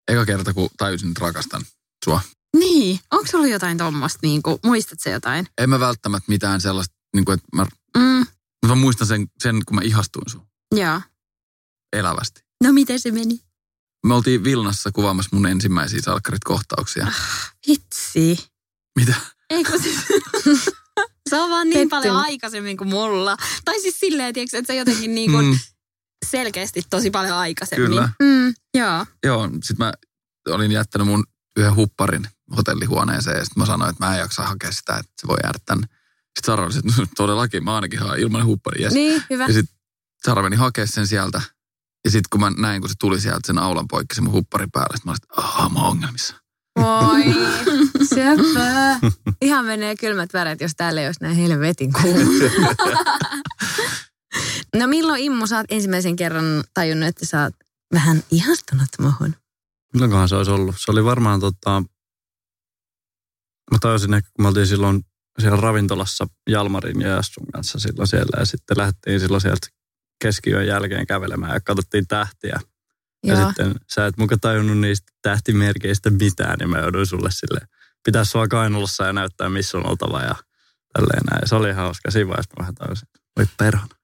Eka 0.08 0.26
kerta, 0.26 0.54
kun 0.54 0.70
tajusin, 0.78 1.10
että 1.10 1.26
rakastan 1.26 1.62
sua. 2.06 2.22
Niin. 2.60 3.00
Onko 3.12 3.28
sulla 3.32 3.48
jotain 3.48 3.78
tommoista, 3.78 4.20
niin 4.22 4.42
kuin, 4.44 4.58
muistat 4.64 5.00
se 5.00 5.12
jotain? 5.12 5.48
En 5.58 5.70
mä 5.70 5.80
välttämättä 5.80 6.26
mitään 6.28 6.62
sellaista, 6.62 6.96
niin 7.16 7.26
kuin, 7.26 7.34
että 7.34 7.48
mä, 7.56 7.66
Mm, 7.98 8.26
mä 8.68 8.76
muistan 8.76 9.08
sen, 9.08 9.28
sen, 9.44 9.56
kun 9.66 9.76
mä 9.76 9.82
ihastuin 9.84 10.30
sun 10.30 10.48
joo. 10.76 11.02
elävästi. 11.94 12.42
No 12.64 12.74
miten 12.74 13.00
se 13.00 13.12
meni? 13.12 13.40
Me 14.08 14.14
oltiin 14.14 14.44
Vilnassa 14.44 14.92
kuvaamassa 14.92 15.30
mun 15.36 15.46
ensimmäisiä 15.48 16.00
salkkarit-kohtauksia. 16.02 17.08
Vitsi. 17.68 18.48
Mitä? 19.00 19.16
Ei 19.50 19.64
kun 19.64 19.82
siis... 19.82 19.96
se 21.30 21.36
on 21.40 21.50
vaan 21.50 21.70
niin 21.70 21.74
Pettynyt. 21.74 21.90
paljon 21.90 22.16
aikaisemmin 22.18 22.78
kuin 22.78 22.88
mulla. 22.90 23.38
Tai 23.66 23.80
siis 23.82 24.00
silleen, 24.00 24.34
tiiäks, 24.34 24.54
että 24.54 24.74
se 24.74 24.78
jotenkin 24.78 25.16
niin 25.16 25.32
kuin 25.32 25.46
Mm, 25.46 25.60
selkeästi 26.26 26.82
tosi 26.90 27.12
paljon 27.12 27.38
aikaisemmin. 27.38 27.88
kyllä. 27.88 28.10
Mm, 28.24 28.54
joo. 28.78 29.06
Joo, 29.24 29.50
sit 29.64 29.78
mä 29.78 29.94
olin 30.50 30.72
jättänyt 30.72 31.08
mun 31.08 31.24
yhden 31.58 31.76
hupparin 31.76 32.28
hotellihuoneeseen 32.58 33.38
ja 33.38 33.46
sit 33.46 33.56
mä 33.56 33.66
sanoin, 33.66 33.90
että 33.90 34.06
mä 34.06 34.14
en 34.14 34.20
jaksa 34.20 34.44
hakea 34.44 34.72
sitä, 34.72 34.98
että 34.98 35.12
se 35.22 35.28
voi 35.28 35.38
jäädä 35.44 35.60
tänne. 35.66 35.88
Sitten 35.88 36.46
Sara 36.46 36.66
oli, 36.66 36.78
että 36.78 37.02
no, 37.02 37.08
todellakin 37.16 37.64
mä 37.64 37.76
ainakin 37.76 38.00
haan 38.00 38.20
ilman 38.20 38.46
huppari. 38.46 38.84
Yes. 38.84 38.94
Niin, 38.94 39.24
hyvä. 39.30 39.46
Ja 39.46 39.54
sitten 39.54 39.76
Sara 40.26 40.44
meni 40.44 40.56
hakea 40.56 40.88
sen 40.88 41.08
sieltä. 41.08 41.42
Ja 42.06 42.12
sitten 42.12 42.28
kun 42.30 42.40
mä 42.40 42.52
näin, 42.58 42.82
kun 42.82 42.90
se 42.90 42.96
tuli 43.00 43.22
sieltä 43.22 43.48
sen 43.48 43.58
aulan 43.58 43.88
poikki, 43.88 44.16
se 44.16 44.22
mun 44.22 44.34
huppari 44.34 44.68
päälle, 44.74 44.98
sit 44.98 45.06
mä 45.06 45.12
olin, 45.12 45.20
että 45.24 45.42
aah, 45.42 45.72
mä 45.72 45.80
oon 45.80 45.90
ongelmissa. 45.90 46.36
Voi, 46.80 47.24
söpö. 48.16 49.12
Ihan 49.42 49.66
menee 49.66 49.96
kylmät 49.96 50.34
väret, 50.34 50.62
jos 50.62 50.72
täällä 50.78 51.02
ei 51.02 51.08
olisi 51.08 51.24
näin 51.24 51.36
helvetin 51.36 51.94
kuuma. 51.94 52.20
no 54.80 54.88
milloin 54.88 55.24
Immu 55.24 55.48
sä 55.48 55.58
oot 55.58 55.66
ensimmäisen 55.70 56.16
kerran 56.16 56.64
tajunnut, 56.74 57.10
että 57.10 57.26
sä 57.26 57.44
oot 57.44 57.54
vähän 57.94 58.24
ihastunut 58.32 58.90
muhun? 59.00 59.36
Milloinkohan 59.94 60.30
se 60.30 60.36
olisi 60.36 60.52
ollut? 60.52 60.76
Se 60.80 60.92
oli 60.92 61.06
varmaan 61.06 61.40
tota... 61.40 61.84
Mä 63.72 63.78
tajusin 63.82 64.14
ehkä, 64.14 64.30
kun 64.36 64.44
me 64.44 64.48
oltiin 64.48 64.68
silloin 64.68 65.02
siellä 65.40 65.62
ravintolassa 65.62 66.28
Jalmarin 66.50 67.02
ja 67.02 67.08
Jassun 67.08 67.48
kanssa 67.54 67.80
silloin 67.80 68.08
siellä. 68.08 68.40
Ja 68.40 68.46
sitten 68.46 68.78
lähdettiin 68.78 69.20
silloin 69.20 69.42
sieltä 69.42 69.68
keskiyön 70.22 70.68
jälkeen 70.68 71.08
kävelemään 71.08 71.54
ja 71.54 71.60
katsottiin 71.60 72.08
tähtiä. 72.08 72.60
Ja 73.26 73.34
Joo. 73.34 73.48
sitten 73.48 73.76
sä 73.94 74.06
et 74.06 74.18
muka 74.18 74.38
tajunnut 74.38 74.78
niistä 74.78 75.12
tähtimerkeistä 75.22 76.10
mitään, 76.10 76.58
niin 76.60 76.70
mä 76.70 76.80
jouduin 76.80 77.06
sulle 77.06 77.30
sille 77.32 77.60
pitää 78.06 78.24
sua 78.24 78.48
kainalossa 78.48 79.06
ja 79.06 79.14
näyttää, 79.14 79.50
missä 79.50 79.78
on 79.78 79.90
oltava 79.90 80.22
ja 80.22 80.36
tälleen 80.94 81.24
näin. 81.32 81.40
Ja 81.42 81.48
se 81.48 81.56
oli 81.56 81.72
hauska. 81.72 82.12
Siinä 82.12 82.28
vaiheessa 82.28 82.54
mä 82.58 82.62
vähän 82.62 82.76
tajusin, 82.76 83.08
voi 83.38 83.46
perhana. 83.58 83.96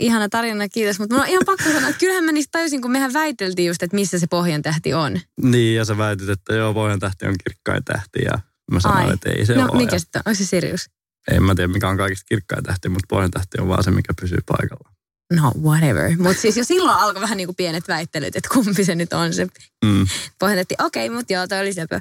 Ihana 0.00 0.28
tarina, 0.28 0.68
kiitos. 0.68 0.98
Mutta 0.98 1.14
mulla 1.14 1.24
on 1.24 1.30
ihan 1.30 1.42
pakko 1.46 1.64
sanoa, 1.64 1.88
että 1.88 2.00
kyllähän 2.00 2.24
mä 2.24 2.32
niistä 2.32 2.58
tajusin, 2.58 2.82
kun 2.82 2.90
mehän 2.90 3.12
väiteltiin 3.12 3.68
just, 3.68 3.82
että 3.82 3.94
missä 3.94 4.18
se 4.18 4.26
pohjan 4.26 4.62
tähti 4.62 4.94
on. 4.94 5.20
Niin, 5.42 5.76
ja 5.76 5.84
sä 5.84 5.98
väitit, 5.98 6.28
että 6.28 6.54
joo, 6.54 6.74
pohjan 6.74 7.00
tähti 7.00 7.26
on 7.26 7.34
kirkkain 7.44 7.84
tähti 7.84 8.22
ja 8.24 8.38
mä 8.72 8.80
sanoin, 8.80 9.14
että 9.14 9.30
ei 9.30 9.46
se 9.46 9.54
no 9.54 9.68
ole. 9.72 9.76
mikä 9.82 9.96
Ja 9.96 10.00
sitten 10.00 10.18
on? 10.26 10.30
Onko 10.30 10.38
se 10.38 10.46
Sirius? 10.46 10.90
En 11.30 11.42
mä 11.42 11.54
tiedä, 11.54 11.72
mikä 11.72 11.88
on 11.88 11.96
kaikista 11.96 12.24
kirkkain 12.28 12.64
tähti, 12.64 12.88
mutta 12.88 13.06
pohjan 13.08 13.30
tähti 13.30 13.60
on 13.60 13.68
vaan 13.68 13.84
se, 13.84 13.90
mikä 13.90 14.14
pysyy 14.20 14.38
paikalla. 14.46 14.92
No 15.32 15.52
whatever. 15.62 16.16
Mutta 16.18 16.40
siis 16.40 16.56
jo 16.56 16.64
silloin 16.64 16.98
alkoi 16.98 17.22
vähän 17.22 17.36
niin 17.36 17.46
kuin 17.48 17.56
pienet 17.56 17.88
väittelyt, 17.88 18.36
että 18.36 18.48
kumpi 18.54 18.84
se 18.84 18.94
nyt 18.94 19.12
on 19.12 19.34
se 19.34 19.46
Mm. 19.84 20.06
pohjan 20.38 20.56
tähti. 20.58 20.74
Okei, 20.78 21.10
mutta 21.10 21.32
joo, 21.32 21.46
toi 21.46 21.60
oli 21.60 21.72
sepö. 21.72 22.00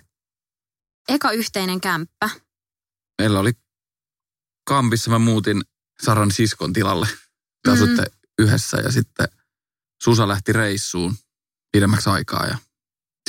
Eka 1.09 1.31
yhteinen 1.31 1.81
kämppä. 1.81 2.29
Meillä 3.21 3.39
oli 3.39 3.51
Kampissa, 4.67 5.11
mä 5.11 5.19
muutin 5.19 5.61
Saran 6.01 6.31
siskon 6.31 6.73
tilalle. 6.73 7.07
Te 7.63 7.71
Mhm. 7.71 7.73
asutte 7.73 8.03
yhdessä 8.39 8.77
ja 8.77 8.91
sitten 8.91 9.27
Susa 10.03 10.27
lähti 10.27 10.53
reissuun 10.53 11.15
pidemmäksi 11.71 12.09
aikaa 12.09 12.45
ja 12.47 12.57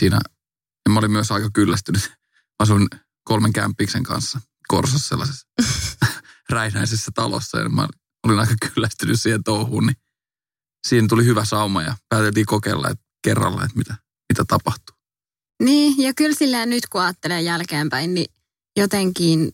siinä 0.01 0.19
ja 0.89 0.91
mä 0.93 0.99
olin 0.99 1.11
myös 1.11 1.31
aika 1.33 1.51
kyllästynyt. 1.55 2.03
Mä 2.11 2.57
asuin 2.59 2.89
kolmen 3.27 3.53
kämppiksen 3.53 4.03
kanssa 4.03 4.41
Korsassa 4.69 5.09
sellaisessa 5.09 5.47
räinäisessä 6.51 7.11
talossa 7.15 7.59
ja 7.59 7.69
mä 7.69 7.89
olin 8.27 8.39
aika 8.39 8.55
kyllästynyt 8.75 9.21
siihen 9.21 9.45
touhuun, 9.45 9.87
niin 9.87 9.97
siinä 10.87 11.09
tuli 11.09 11.25
hyvä 11.25 11.45
sauma 11.45 11.83
ja 11.83 11.97
pääteltiin 12.09 12.47
kokeilla 12.47 12.91
että 12.91 13.05
kerralla, 13.25 13.65
että 13.65 13.79
mitä, 13.79 13.95
mitä 14.33 14.45
tapahtuu. 14.49 14.97
Niin, 15.63 16.03
ja 16.03 16.15
kyllä 16.15 16.37
silleen 16.37 16.71
nyt 16.71 16.87
kun 16.87 17.01
ajattelee 17.01 17.41
jälkeenpäin, 17.43 18.15
niin 18.15 18.27
jotenkin 18.77 19.53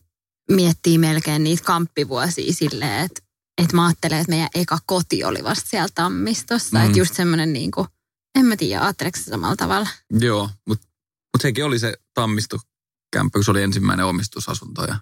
miettii 0.51 0.99
melkein 0.99 1.45
niitä 1.45 1.65
kamppivuosia 1.65 2.53
silleen, 2.53 3.05
että, 3.05 3.23
että 3.63 3.77
mä 3.77 3.87
ajattelen, 3.87 4.19
että 4.19 4.31
meidän 4.31 4.49
eka 4.55 4.79
koti 4.87 5.25
oli 5.25 5.45
vasta 5.45 5.69
siellä 5.69 5.89
Tammistossa. 5.95 6.79
Mm. 6.79 6.87
Että 6.87 6.99
just 6.99 7.15
semmoinen 7.15 7.53
niin 7.53 7.71
kuin, 7.71 7.87
en 8.39 8.47
mä 8.47 8.57
tiedä, 8.57 8.83
ajatteleeko 8.83 9.19
se 9.19 9.25
samalla 9.25 9.57
tavalla? 9.57 9.89
Joo, 10.11 10.51
mutta 10.69 10.87
mut 11.35 11.43
sekin 11.43 11.65
oli 11.65 11.79
se 11.79 11.95
Tammisto-kämppä, 13.13 13.39
kun 13.39 13.45
se 13.45 13.51
oli 13.51 13.63
ensimmäinen 13.63 14.07
omistusasunto 14.07 14.85
ja 14.85 14.97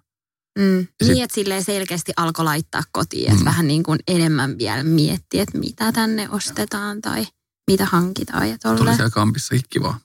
Mm. 0.59 0.87
sit- 1.05 1.12
Niin, 1.12 1.25
että 1.25 1.35
silleen 1.35 1.64
selkeästi 1.64 2.12
alkoi 2.17 2.45
laittaa 2.45 2.83
kotiin, 2.93 3.26
että 3.31 3.38
Mm. 3.40 3.45
vähän 3.45 3.67
niin 3.69 3.83
kuin 3.83 3.99
enemmän 4.09 4.59
vielä 4.59 4.83
miettiä, 4.83 5.43
että 5.43 5.59
mitä 5.59 5.93
tänne 5.93 6.29
ostetaan 6.31 7.00
tai 7.00 7.26
mitä 7.71 7.85
hankitaan 7.85 8.50
ja 8.50 8.59
tuli 8.59 8.76
tolleen. 8.76 8.97
siellä 8.97 9.11
Kampissakin 9.11 9.62
kivaa. 9.71 10.00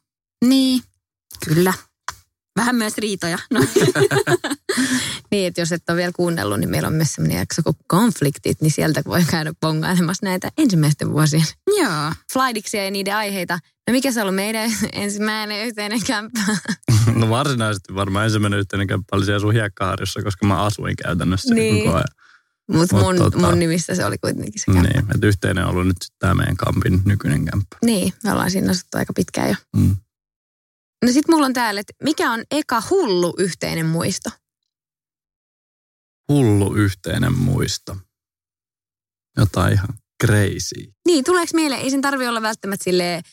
Niin, 0.45 0.81
kyllä. 1.47 1.73
Vähän 2.55 2.75
myös 2.75 2.97
riitoja. 2.97 3.37
No. 3.51 3.59
Niin, 5.31 5.47
että 5.47 5.61
jos 5.61 5.71
et 5.71 5.89
ole 5.89 5.97
vielä 5.97 6.11
kuunnellut, 6.15 6.59
niin 6.59 6.69
meillä 6.69 6.87
on 6.87 6.93
myös 6.93 7.13
sellainen 7.13 7.37
jakso 7.39 7.63
kuin 7.63 7.75
konfliktit, 7.87 8.61
niin 8.61 8.71
sieltä 8.71 9.01
voi 9.05 9.23
käydä 9.31 9.53
bongailemassa 9.61 10.25
näitä 10.25 10.49
ensimmäisten 10.57 11.11
vuosien 11.11 11.43
Joo. 11.77 12.11
flightiksi 12.33 12.77
ja 12.77 12.91
niiden 12.91 13.15
aiheita. 13.15 13.59
No 13.87 13.91
mikä 13.91 14.11
se 14.11 14.19
on 14.19 14.23
ollut 14.23 14.35
meidän 14.35 14.71
ensimmäinen 14.93 15.65
yhteinen 15.67 15.99
kämppä? 16.07 16.39
No 17.15 17.29
varsinaisesti 17.29 17.95
varmaan 17.95 18.25
ensimmäinen 18.25 18.59
yhteinen 18.59 18.87
kämppä 18.87 19.15
oli 19.17 19.25
siellä 19.25 19.39
sun 19.39 19.53
hiekkaharjussa, 19.53 20.23
koska 20.23 20.45
mä 20.47 20.63
asuin 20.63 20.95
käytännössä 20.95 21.53
Niin. 21.55 21.83
koko 21.85 21.95
ajan. 21.95 22.07
Mutta 22.71 22.95
Mut 22.95 23.03
mun, 23.05 23.15
tota- 23.33 23.39
mun 23.39 23.59
nimissä 23.59 23.95
se 23.95 24.05
oli 24.05 24.17
kuitenkin 24.17 24.59
se 24.61 24.65
kämppä. 24.73 24.81
Niin, 24.93 25.05
että 25.15 25.27
yhteinen 25.27 25.63
on 25.63 25.69
ollut 25.69 25.87
nyt 25.87 25.97
tämä 26.19 26.33
meidän 26.33 26.57
kampin 26.57 27.01
nykyinen 27.05 27.45
kämppä. 27.45 27.77
Niin, 27.85 28.13
me 28.23 28.31
ollaan 28.31 28.51
siinä 28.51 28.71
asuttu 28.71 28.97
aika 28.97 29.13
pitkään 29.13 29.49
jo. 29.49 29.55
Mm. 29.77 29.95
No 31.05 31.11
sit 31.11 31.27
mulla 31.27 31.45
on 31.45 31.53
täällä, 31.53 31.79
että 31.79 31.93
mikä 32.03 32.31
on 32.31 32.43
eka 32.51 32.83
hullu 32.89 33.33
yhteinen 33.37 33.85
muisto? 33.85 34.29
Hullu 36.31 36.75
yhteinen 36.75 37.33
muisto. 37.33 37.97
Jotain 39.37 39.73
ihan 39.73 39.89
crazy. 40.25 40.93
Niin, 41.07 41.23
tuleeko 41.23 41.51
mieleen, 41.53 41.81
ei 41.81 41.91
sen 41.91 42.01
tarvi 42.01 42.27
olla 42.27 42.41
välttämättä 42.41 42.83
silleen 42.83 43.23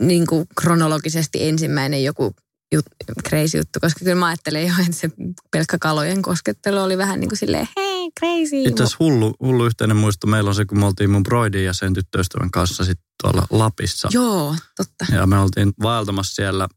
niin 0.00 0.26
kuin 0.26 0.46
kronologisesti 0.60 1.48
ensimmäinen 1.48 2.04
joku 2.04 2.34
jut, 2.72 2.86
crazy 3.28 3.58
juttu, 3.58 3.80
koska 3.80 3.98
kyllä 3.98 4.14
mä 4.14 4.26
ajattelen 4.26 4.66
jo, 4.66 4.74
että 4.80 4.92
se 4.92 5.10
pelkkä 5.50 5.78
kalojen 5.78 6.22
koskettelu 6.22 6.78
oli 6.78 6.98
vähän 6.98 7.20
niin 7.20 7.28
kuin 7.28 7.38
silleen, 7.38 7.68
hei, 7.76 8.10
crazy. 8.20 8.56
Itse 8.56 8.82
asiassa 8.82 8.96
hullu, 9.00 9.34
hullu 9.40 9.66
yhteinen 9.66 9.96
muisto 9.96 10.26
meillä 10.26 10.48
on 10.48 10.54
se, 10.54 10.64
kun 10.64 10.78
me 10.78 10.86
oltiin 10.86 11.10
mun 11.10 11.22
broidin 11.22 11.64
ja 11.64 11.72
sen 11.72 11.94
tyttöystävän 11.94 12.50
kanssa 12.50 12.84
sitten 12.84 13.06
tuolla 13.22 13.46
Lapissa. 13.50 14.08
Joo, 14.12 14.56
totta. 14.76 15.14
Ja 15.14 15.26
me 15.26 15.38
oltiin 15.38 15.72
vaeltamassa 15.82 16.34
siellä. 16.34 16.68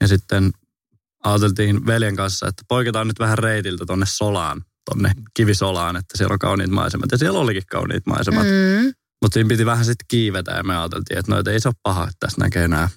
Ja 0.00 0.08
sitten 0.08 0.50
ajateltiin 1.24 1.86
veljen 1.86 2.16
kanssa, 2.16 2.48
että 2.48 2.62
poiketaan 2.68 3.06
nyt 3.08 3.18
vähän 3.18 3.38
reitiltä 3.38 3.86
tonne 3.86 4.06
Solaan, 4.06 4.64
tonne 4.90 5.12
Kivisolaan, 5.34 5.96
että 5.96 6.18
siellä 6.18 6.32
on 6.32 6.38
kauniit 6.38 6.70
maisemat. 6.70 7.12
Ja 7.12 7.18
siellä 7.18 7.38
olikin 7.38 7.62
kauniit 7.70 8.06
maisemat. 8.06 8.46
Mm. 8.46 8.92
Mutta 9.22 9.34
siinä 9.34 9.48
piti 9.48 9.66
vähän 9.66 9.84
sitten 9.84 10.06
kiivetä 10.08 10.52
ja 10.52 10.62
me 10.62 10.76
ajateltiin, 10.76 11.18
että 11.18 11.32
noita 11.32 11.50
ei 11.50 11.60
se 11.60 11.68
ole 11.68 11.74
paha, 11.82 12.04
että 12.04 12.16
tässä 12.20 12.40
näkee 12.40 12.68
nämä. 12.68 12.88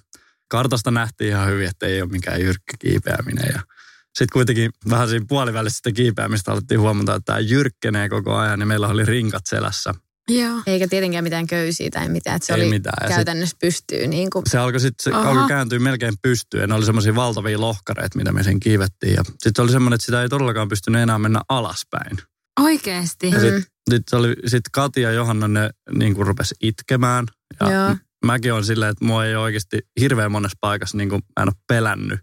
Kartasta 0.47 0.91
nähtiin 0.91 1.29
ihan 1.29 1.47
hyvin, 1.47 1.67
että 1.67 1.85
ei 1.85 2.01
ole 2.01 2.09
mikään 2.09 2.41
jyrkkä 2.41 2.73
kiipeäminen. 2.79 3.49
Ja 3.53 3.61
sitten 4.05 4.33
kuitenkin 4.33 4.71
vähän 4.89 5.09
siinä 5.09 5.25
puolivälissä 5.29 5.77
sitä 5.77 5.91
kiipeämistä 5.91 6.51
alettiin 6.51 6.79
huomata, 6.79 7.15
että 7.15 7.25
tämä 7.25 7.39
jyrkkenee 7.39 8.09
koko 8.09 8.35
ajan. 8.35 8.59
Ja 8.59 8.65
meillä 8.65 8.87
oli 8.87 9.05
rinkat 9.05 9.43
selässä. 9.45 9.93
Joo. 10.29 10.61
Eikä 10.67 10.87
tietenkään 10.87 11.23
mitään 11.23 11.47
köysiä 11.47 11.89
tai 11.89 12.09
mitään, 12.09 12.35
että 12.35 12.45
se 12.45 12.53
Ei 12.53 12.61
oli 12.61 12.69
mitään. 12.69 12.93
Ja 13.01 13.07
sit- 13.07 13.15
käytännössä 13.15 13.57
pystyy 13.61 14.07
niin 14.07 14.29
kuin, 14.29 14.43
Se 14.49 14.57
alkoi 14.57 14.79
sitten, 14.79 15.03
se 15.03 15.17
Aha. 15.17 15.29
alkoi 15.29 15.47
kääntyä 15.47 15.79
melkein 15.79 16.13
pystyyn. 16.21 16.69
Ne 16.69 16.75
oli 16.75 16.85
semmoisia 16.85 17.15
valtavia 17.15 17.61
lohkareita, 17.61 18.17
mitä 18.17 18.31
me 18.31 18.43
sen 18.43 18.59
kiivettiin. 18.59 19.13
Ja 19.13 19.23
sitten 19.39 19.63
oli 19.63 19.71
semmoinen, 19.71 19.95
että 19.95 20.05
sitä 20.05 20.21
ei 20.21 20.29
todellakaan 20.29 20.69
pystynyt 20.69 21.01
enää 21.01 21.19
mennä 21.19 21.41
alaspäin. 21.49 22.17
Oikeesti. 22.59 23.29
Ja 23.29 23.39
sitten 23.39 23.63
sit 23.91 24.03
se 24.09 24.15
oli, 24.15 24.35
sit 24.45 24.63
Kati 24.71 25.01
ja 25.01 25.11
Johanna 25.11 25.47
ne 25.47 25.69
niin 25.97 26.13
kuin 26.15 26.27
rupesi 26.27 26.55
itkemään. 26.61 27.25
Ja 27.59 27.71
Joo. 27.71 27.95
mäkin 28.25 28.53
on 28.53 28.65
silleen, 28.65 28.91
että 28.91 29.05
mua 29.05 29.25
ei 29.25 29.35
oikeasti 29.35 29.79
hirveän 29.99 30.31
monessa 30.31 30.57
paikassa 30.61 30.97
niin 30.97 31.09
kuin, 31.09 31.21
mä 31.39 31.43
en 31.43 31.49
ole 31.49 31.55
pelännyt. 31.67 32.19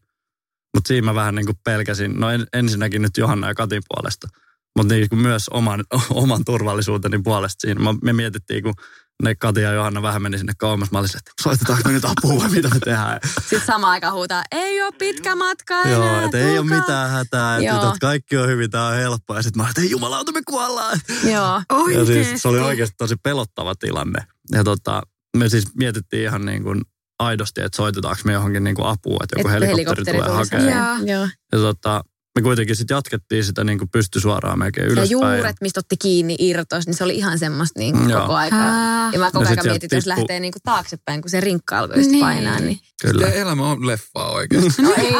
Mutta 0.76 0.88
siinä 0.88 1.04
mä 1.04 1.14
vähän 1.14 1.34
niin 1.34 1.46
kuin 1.46 1.58
pelkäsin, 1.64 2.20
no 2.20 2.30
en, 2.30 2.46
ensinnäkin 2.52 3.02
nyt 3.02 3.16
Johanna 3.16 3.48
ja 3.48 3.54
Katin 3.54 3.82
puolesta, 3.88 4.28
mutta 4.76 4.94
niin 4.94 5.08
kuin 5.08 5.18
myös 5.18 5.48
oman, 5.48 5.84
oman 6.10 6.44
turvallisuuteni 6.44 7.20
puolesta 7.24 7.60
siinä. 7.60 7.80
Me 8.02 8.12
mietittiin, 8.12 8.62
kun 8.62 8.74
ne 9.22 9.34
Kati 9.34 9.60
ja 9.60 9.72
Johanna 9.72 10.02
vähän 10.02 10.22
meni 10.22 10.38
sinne 10.38 10.52
kauemmas, 10.58 10.90
mä 10.90 10.98
olin 10.98 11.10
että 11.16 11.30
soitetaanko 11.42 11.88
me 11.88 11.92
nyt 11.92 12.04
apua 12.04 12.42
vai 12.42 12.50
mitä 12.56 12.68
me 12.68 12.80
tehdään. 12.84 13.20
sitten 13.40 13.60
samaan 13.66 13.92
aikaan 13.92 14.14
huutaa, 14.14 14.42
ei 14.52 14.82
ole 14.82 14.92
pitkä 14.98 15.36
matka 15.36 15.82
enää, 15.82 15.92
Joo, 15.92 16.24
että 16.24 16.38
ei 16.38 16.44
ole 16.44 16.56
tulkaa." 16.56 16.80
mitään 16.80 17.10
hätää, 17.10 17.56
että, 17.56 17.92
kaikki 18.00 18.36
on 18.36 18.48
hyvin, 18.48 18.70
tämä 18.70 18.86
on 18.86 18.94
helppoa. 18.94 19.36
Ja 19.36 19.42
sitten 19.42 19.58
mä 19.58 19.62
olin, 19.62 19.70
että 19.70 19.80
ei 19.80 19.90
jumalauta, 19.90 20.32
me 20.32 20.40
kuollaan. 20.46 21.00
Joo. 21.24 21.62
Ja 21.98 22.04
siis 22.04 22.42
se 22.42 22.48
oli 22.48 22.58
oikeasti 22.58 22.94
tosi 22.98 23.16
pelottava 23.22 23.74
tilanne. 23.74 24.26
Ja 24.52 24.64
tota, 24.64 25.02
me 25.36 25.48
siis 25.48 25.74
mietittiin 25.74 26.22
ihan 26.22 26.46
niin 26.46 26.62
kuin 26.62 26.80
aidosti, 27.18 27.60
että 27.60 27.76
soitetaanko 27.76 28.20
me 28.24 28.32
johonkin 28.32 28.64
niin 28.64 28.76
kuin 28.76 28.86
apua, 28.86 29.18
että 29.22 29.38
joku 29.38 29.48
Että 29.48 29.66
helikopteri, 29.66 30.18
tulee 30.18 30.28
tulisi 30.28 30.54
hakemaan. 30.56 31.08
Joo. 31.08 31.28
Ja 31.52 31.58
tota, 31.58 32.04
me 32.40 32.44
kuitenkin 32.44 32.76
sitten 32.76 32.94
jatkettiin 32.94 33.44
sitä 33.44 33.64
niin 33.64 33.78
kuin 33.78 33.88
pystysuoraan 33.88 34.58
melkein 34.58 34.84
Ja 34.86 34.92
ylöspäin. 34.92 35.10
juuret, 35.10 35.56
mistä 35.60 35.80
otti 35.80 35.96
kiinni 35.96 36.36
irtos, 36.38 36.86
niin 36.86 36.94
se 36.94 37.04
oli 37.04 37.14
ihan 37.16 37.38
semmoista 37.38 37.78
niin 37.80 37.96
kuin 37.96 38.10
Joo. 38.10 38.20
koko 38.20 38.34
aikaa. 38.34 39.10
Ja 39.12 39.18
mä 39.18 39.30
koko 39.30 39.44
Ja 39.44 39.48
sit 39.48 39.58
ajan 39.58 39.72
mietin, 39.72 39.86
että 39.86 39.96
jos 39.96 40.06
lähtee 40.06 40.40
niin 40.40 40.52
kuin 40.52 40.62
taaksepäin, 40.64 41.20
kun 41.22 41.30
se 41.30 41.40
rinkka 41.40 41.78
alkoi 41.78 41.98
just 41.98 42.10
Niin. 42.10 42.20
painaa, 42.20 42.58
niin... 42.60 42.80
Kyllä. 43.02 43.22
Teidän 43.26 43.40
elämä 43.42 43.70
on 43.70 43.86
leffaa 43.86 44.30
oikeasti. 44.30 44.82
No 44.82 44.92
ei 44.96 45.10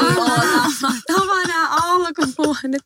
Mahtavaa 0.83 1.47
nämä 1.47 1.69
alkuvuodet. 1.71 2.83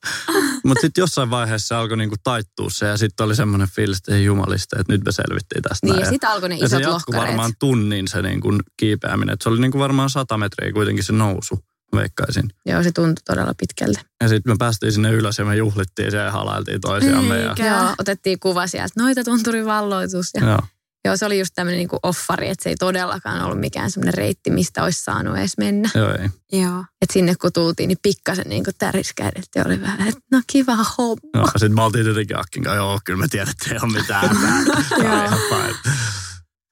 Mutta 0.64 0.81
sitten 0.81 1.03
jossain 1.03 1.31
vaiheessa 1.31 1.69
se 1.69 1.75
alkoi 1.75 1.97
niinku 1.97 2.17
taittua 2.25 2.71
se 2.71 2.87
ja 2.87 2.97
sitten 2.97 3.25
oli 3.26 3.37
semmoinen 3.37 3.69
fiilis, 3.69 3.99
että 3.99 4.14
ei 4.14 4.25
jumalista, 4.25 4.76
että 4.81 4.93
nyt 4.93 5.05
me 5.05 5.12
selvittiin 5.12 5.62
tästä. 5.62 5.87
Niin, 5.87 5.93
näin. 5.93 6.05
ja 6.05 6.11
sitten 6.11 6.31
alkoi 6.31 6.49
ne 6.49 6.57
ja 6.57 6.69
se 6.69 6.76
isot 6.81 6.93
lohkareet. 6.93 7.26
varmaan 7.26 7.53
tunnin 7.59 8.09
se 8.09 8.23
niinku 8.23 8.59
kiipeäminen. 8.76 9.33
Et 9.33 9.43
se 9.43 9.49
oli 9.49 9.61
niinku 9.61 9.79
varmaan 9.79 10.11
sata 10.11 10.38
metriä 10.38 10.73
kuitenkin 10.73 11.05
se 11.05 11.12
nousu, 11.12 11.59
veikkaisin. 11.97 12.51
Joo, 12.67 12.83
se 12.83 12.93
tuntui 12.93 13.23
todella 13.25 13.55
pitkältä. 13.59 14.01
Ja 14.23 14.29
sitten 14.29 14.53
me 14.53 14.57
päästiin 14.59 14.93
sinne 14.93 15.11
ylös 15.11 15.39
ja 15.39 15.45
me 15.45 15.57
juhlittiin 15.57 16.11
siellä 16.11 16.27
ja 16.27 16.33
halailtiin 16.33 16.81
toisiamme. 16.81 17.39
Ja, 17.41 17.49
Eikä. 17.51 17.67
Joo, 17.67 17.95
otettiin 17.99 18.39
kuva 18.41 18.67
sieltä, 18.67 18.95
noita 19.03 19.25
tunturin 19.25 19.67
valloitus. 19.67 20.31
Ja, 20.35 20.47
joo. 20.47 20.59
joo, 21.05 21.17
se 21.17 21.27
oli 21.27 21.39
just 21.39 21.53
tämmöinen 21.55 21.79
niin 21.79 21.89
offari, 22.03 22.49
että 22.49 22.63
se 22.63 22.69
ei 22.71 22.77
todellakaan 22.77 23.45
ollut 23.45 23.61
mikään 23.61 23.91
semmoinen 23.91 24.15
reitti, 24.15 24.51
mistä 24.51 24.85
olisi 24.85 25.05
saanut 25.05 25.37
edes 25.37 25.59
mennä. 25.59 25.91
Joo, 25.95 26.11
ei. 26.11 26.61
Joo. 26.61 26.85
Et 27.03 27.11
sinne 27.13 27.35
kun 27.35 27.53
tultiin, 27.53 27.89
niin 27.89 27.99
pikkasen 28.03 28.49
niin 28.49 28.65
kuin 28.65 28.75
täriskäidet 28.79 29.49
ja 29.55 29.65
oli 29.67 29.81
vähän, 29.81 30.09
että 30.09 30.21
no 30.33 30.41
kiva 30.47 30.77
homma. 30.99 31.31
Joo, 31.35 31.47
sitten 31.47 31.75
me 31.75 31.83
oltiin 31.83 32.05
tietenkin 32.05 32.39
Akkin 32.39 32.63
kanssa, 32.63 32.77
joo, 32.77 33.01
kyllä 33.05 33.19
me 33.19 33.29
tiedät, 33.29 33.49
että 33.49 33.75
ei 33.75 33.81
ole 33.83 33.93
mitään. 33.93 34.37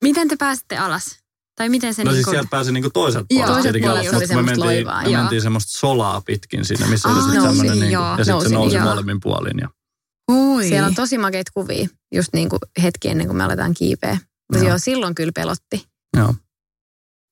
Miten 0.02 0.28
te 0.28 0.36
pääsitte 0.36 0.76
alas? 0.76 1.21
Tai 1.56 1.68
miten 1.68 1.94
se 1.94 2.04
No 2.04 2.10
siis 2.10 2.16
niinku... 2.18 2.30
sieltä 2.30 2.48
pääsi 2.50 2.72
niinku 2.72 2.90
toiselta 2.90 3.26
Joo, 3.30 3.36
puolelta. 3.46 3.52
toiselta 3.54 3.62
tietenkin 3.62 3.90
puolelta 3.90 4.16
oli 4.16 4.20
mutta 4.20 4.34
me 4.34 4.44
semmoista 4.44 4.64
mentiin, 4.64 4.86
loivaa, 4.86 5.02
me 5.02 5.08
joo. 5.10 5.20
mentiin 5.20 5.42
semmoista 5.42 5.78
solaa 5.78 6.20
pitkin 6.20 6.64
siinä, 6.64 6.86
missä 6.86 7.08
oli 7.08 7.18
Ah, 7.18 7.24
sitten 7.24 7.42
nousi, 7.42 7.58
tämmöinen, 7.58 7.80
niinku, 7.80 7.92
joo. 8.02 8.18
ja 8.18 8.24
sitten 8.24 8.48
se 8.48 8.54
Nousi, 8.54 8.76
joo. 8.76 8.84
molemmin 8.84 9.20
puolin. 9.22 9.58
Ja, 9.60 9.68
Ui. 10.32 10.68
Siellä 10.68 10.86
on 10.86 10.94
tosi 10.94 11.18
makeita 11.18 11.50
kuvia, 11.54 11.88
just 12.14 12.28
niin 12.32 12.48
kuin 12.48 12.58
hetki 12.82 13.08
ennen 13.08 13.26
kuin 13.26 13.36
me 13.36 13.44
aletaan 13.44 13.74
kiipeä. 13.74 14.18
Mutta 14.52 14.64
Joo. 14.64 14.68
joo, 14.68 14.78
silloin 14.78 15.14
kyllä 15.14 15.32
pelotti. 15.34 15.86
joo. 16.16 16.34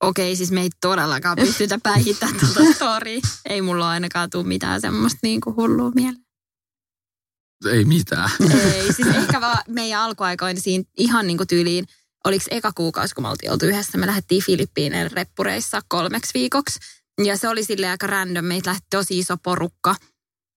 Okei, 0.03 0.37
siis 0.37 0.51
me 0.51 0.61
ei 0.61 0.71
todellakaan 0.81 1.37
pystytä 1.41 1.79
päihittämään 1.83 2.37
tuota 2.41 2.73
storia. 2.75 3.21
Ei 3.49 3.63
mulla 3.63 3.91
ainakaan 3.91 4.31
tule 4.31 4.45
mitään 4.47 4.81
semmoista 4.81 5.19
niinku 5.23 5.55
hullua 5.57 5.91
mieleen. 5.95 6.25
Ei 7.71 7.85
mitään. 7.85 8.31
Ei, 8.75 8.93
siis 8.93 9.09
ehkä 9.09 9.41
vaan 9.41 9.59
meidän 9.69 10.01
alkuaikoina 10.01 10.61
siinä 10.61 10.85
ihan 10.97 11.27
niinku 11.27 11.47
tyyliin, 11.47 11.85
oliko 12.25 12.45
eka 12.51 12.73
kuukausi, 12.75 13.15
kun 13.15 13.25
me 13.25 13.29
oltiin 13.29 13.53
oltu 13.53 13.67
yhdessä, 13.67 13.99
me 13.99 14.07
lähdettiin 14.07 14.45
Filippiineen 14.45 15.11
reppureissa 15.11 15.81
kolmeksi 15.89 16.31
viikoksi. 16.35 16.79
Ja 17.25 17.37
se 17.37 17.49
oli 17.49 17.65
sille 17.65 17.89
aika 17.89 18.07
random, 18.07 18.45
meitä 18.45 18.71
lähti 18.71 18.87
tosi 18.91 19.19
iso 19.19 19.37
porukka. 19.37 19.95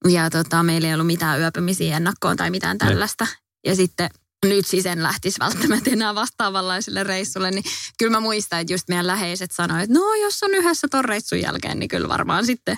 Ja 0.09 0.29
tota, 0.29 0.63
meillä 0.63 0.88
ei 0.88 0.93
ollut 0.93 1.07
mitään 1.07 1.39
yöpymisiä 1.39 1.97
ennakkoon 1.97 2.38
tai 2.38 2.51
mitään 2.51 2.77
tällaista. 2.77 3.27
Ja 3.67 3.75
sitten 3.75 4.09
nyt 4.45 4.67
siis 4.67 4.85
en 4.85 5.03
lähtisi 5.03 5.39
välttämättä 5.39 5.91
enää 5.91 6.15
vastaavanlaiselle 6.15 7.03
reissulle, 7.03 7.51
niin 7.51 7.63
kyllä 7.97 8.11
mä 8.11 8.19
muistan, 8.19 8.59
että 8.59 8.73
just 8.73 8.88
meidän 8.88 9.07
läheiset 9.07 9.51
sanoivat, 9.51 9.83
että 9.83 9.99
no 9.99 10.13
jos 10.13 10.43
on 10.43 10.53
yhdessä 10.53 10.88
ton 10.88 11.05
reissun 11.05 11.41
jälkeen, 11.41 11.79
niin 11.79 11.88
kyllä 11.89 12.07
varmaan 12.07 12.45
sitten 12.45 12.77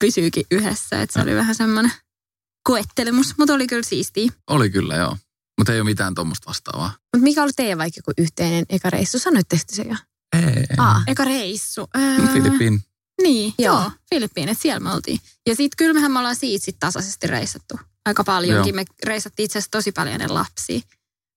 pysyykin 0.00 0.44
yhdessä. 0.50 1.02
Että 1.02 1.12
se 1.12 1.20
oli 1.20 1.34
vähän 1.34 1.54
semmoinen 1.54 1.92
koettelemus, 2.68 3.34
mutta 3.38 3.54
oli 3.54 3.66
kyllä 3.66 3.82
siistiä. 3.82 4.30
Oli 4.50 4.70
kyllä, 4.70 4.96
joo. 4.96 5.16
Mutta 5.60 5.72
ei 5.72 5.80
ole 5.80 5.84
mitään 5.90 6.14
tuommoista 6.14 6.46
vastaavaa. 6.46 6.88
Mutta 6.88 7.24
mikä 7.24 7.42
oli 7.42 7.50
teidän 7.56 7.78
vaikka 7.78 7.98
joku 7.98 8.12
yhteinen 8.18 8.64
eka 8.68 8.90
reissu? 8.90 9.18
Sanoitteko 9.18 9.62
te 9.66 9.74
se 9.74 9.82
jo? 9.82 9.96
Ei. 10.32 10.64
Aa, 10.78 11.02
Eka 11.06 11.24
reissu. 11.24 11.88
Öö, 11.96 12.26
Filippiin. 12.32 12.80
Niin, 13.22 13.54
Joo. 13.58 13.80
joo. 13.80 13.90
Filippiinet, 14.10 14.58
siellä 14.60 14.80
me 14.80 14.92
oltiin. 14.92 15.18
Ja 15.46 15.54
sitten 15.54 15.76
kyllä 15.76 15.94
mehän 15.94 16.12
me 16.12 16.18
ollaan 16.18 16.36
siitä 16.36 16.64
sit 16.64 16.76
tasaisesti 16.80 17.26
reissattu. 17.26 17.80
Aika 18.06 18.24
paljonkin. 18.24 18.74
Joo. 18.74 18.76
Me 18.76 18.84
reissattiin 19.06 19.44
itse 19.44 19.58
asiassa 19.58 19.70
tosi 19.70 19.92
paljon 19.92 20.14
ennen 20.14 20.34
lapsia, 20.34 20.80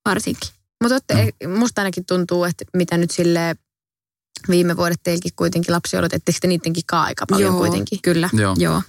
varsinkin. 0.06 0.50
Mutta 0.84 0.98
musta 1.60 1.82
ainakin 1.82 2.06
tuntuu, 2.06 2.44
että 2.44 2.66
mitä 2.74 2.98
nyt 2.98 3.12
sille 3.12 3.56
viime 4.50 4.78
vuodet 4.78 5.00
teilläkin 5.04 5.32
kuitenkin 5.36 5.74
lapsi 5.74 5.98
odotettekö 5.98 6.38
te 6.42 6.48
niidenkin 6.48 6.84
aika 6.92 7.26
paljon 7.30 7.54
joo, 7.54 7.60
kuitenkin? 7.60 8.00
Kyllä, 8.02 8.30
Joo. 8.34 8.56
joo. 8.60 8.82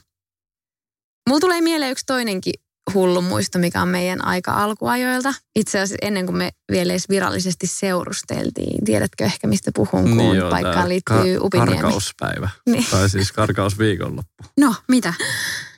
Mulla 1.28 1.40
tulee 1.40 1.60
mieleen 1.60 1.92
yksi 1.92 2.06
toinenkin 2.06 2.54
hullu 2.94 3.22
muisto, 3.22 3.58
mikä 3.58 3.82
on 3.82 3.88
meidän 3.88 4.24
aika 4.24 4.52
alkuajoilta. 4.52 5.34
Itse 5.56 5.80
asiassa 5.80 6.06
ennen 6.06 6.26
kuin 6.26 6.36
me 6.36 6.50
vielä 6.70 6.92
edes 6.92 7.08
virallisesti 7.08 7.66
seurusteltiin. 7.66 8.84
Tiedätkö 8.84 9.24
ehkä 9.24 9.46
mistä 9.46 9.70
puhun, 9.74 10.02
kun 10.02 10.16
Niin 10.16 10.36
joo, 10.36 10.50
paikkaan 10.50 10.88
liittyy 10.88 11.38
ka- 11.38 11.44
Upiniemi? 11.46 11.72
Karkauspäivä. 11.82 12.48
Niin. 12.66 12.86
Tai 12.90 13.08
siis 13.10 13.32
karkausviikonloppu. 13.32 14.44
No, 14.60 14.74
mitä? 14.88 15.14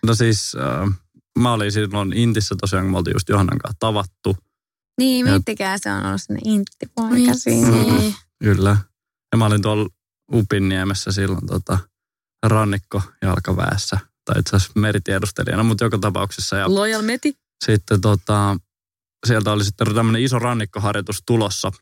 No 0.06 0.14
siis 0.14 0.52
äh, 0.54 0.92
mä 1.38 1.52
olin 1.52 1.72
silloin 1.72 2.12
Intissä 2.12 2.54
tosiaan, 2.60 2.84
kun 2.84 2.92
me 2.92 2.98
oltiin 2.98 3.14
just 3.14 3.28
Johannan 3.28 3.58
kanssa 3.58 3.76
tavattu. 3.80 4.36
Niin, 4.98 5.26
miettikää, 5.26 5.78
se 5.78 5.92
on 5.92 6.06
ollut 6.06 6.22
sellainen 6.22 6.52
inttipoika 6.52 7.34
siinä. 7.34 7.70
Vitsi. 7.70 8.16
Kyllä. 8.44 8.76
Ja 9.32 9.38
mä 9.38 9.46
olin 9.46 9.62
tuolla 9.62 9.88
Upinniemessä 10.32 11.12
silloin 11.12 11.46
tota, 11.46 11.78
rannikko 12.46 13.02
jalkaväessä. 13.22 13.98
Tai 14.26 14.40
itse 14.40 14.56
asiassa 14.56 14.80
meritiedustelijana, 14.80 15.62
mutta 15.62 15.84
joka 15.84 15.98
tapauksessa. 15.98 16.56
Ja 16.56 16.74
Loyal 16.74 17.02
Meti. 17.02 17.38
sitten 17.64 18.00
tota, 18.00 18.56
sieltä 19.26 19.52
oli 19.52 19.64
sitten 19.64 19.94
tämmöinen 19.94 20.22
iso 20.22 20.38
rannikkoharjoitus 20.38 21.22
tulossa. 21.26 21.72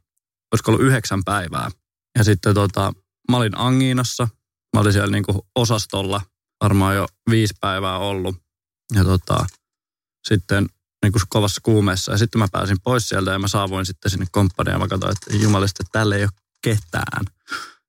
Olisiko 0.53 0.71
ollut 0.71 0.87
yhdeksän 0.87 1.25
päivää. 1.25 1.71
Ja 2.19 2.25
sitten 2.25 2.55
tota, 2.55 2.93
mä 3.31 3.37
olin 3.37 3.59
Angiinassa. 3.59 4.29
Mä 4.77 4.81
olin 4.81 4.93
siellä 4.93 5.11
niinku 5.11 5.47
osastolla 5.55 6.21
varmaan 6.63 6.97
jo 6.97 7.07
viisi 7.31 7.55
päivää 7.61 7.99
ollut. 7.99 8.37
Ja 8.95 9.05
tota, 9.05 9.47
sitten 10.29 10.67
niinku 11.03 11.19
kovassa 11.29 11.61
kuumeessa. 11.65 12.13
Ja 12.13 12.19
sitten 12.19 12.39
mä 12.39 12.49
pääsin 12.53 12.77
pois 12.85 13.09
sieltä 13.09 13.31
ja 13.31 13.39
mä 13.39 13.49
saavuin 13.49 13.87
sitten 13.87 14.11
sinne 14.11 14.27
komppaniaan. 14.31 14.81
Mä 14.81 14.89
katsoin, 14.89 15.13
että 15.13 15.37
jumalista, 15.45 15.83
että 15.83 15.93
täällä 15.93 16.17
ei 16.17 16.23
ole 16.23 16.31
ketään. 16.63 17.25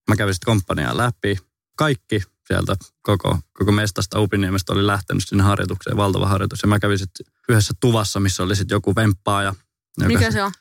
Mä 0.09 0.15
kävin 0.15 0.33
sitten 0.33 0.45
komppaniaan 0.45 0.97
läpi. 0.97 1.37
Kaikki 1.77 2.23
sieltä 2.47 2.75
koko, 3.01 3.39
koko 3.53 3.71
mestasta 3.71 4.19
Upiniemestä 4.19 4.73
oli 4.73 4.87
lähtenyt 4.87 5.23
sinne 5.27 5.43
harjoitukseen, 5.43 5.97
valtava 5.97 6.27
harjoitus. 6.27 6.59
Ja 6.61 6.67
mä 6.67 6.79
kävin 6.79 6.99
sitten 6.99 7.25
yhdessä 7.49 7.73
tuvassa, 7.79 8.19
missä 8.19 8.43
oli 8.43 8.55
sitten 8.55 8.75
joku 8.75 8.95
vemppaaja. 8.95 9.55
joka 9.97 10.07
Mikä 10.07 10.31
se 10.31 10.43
on? 10.43 10.51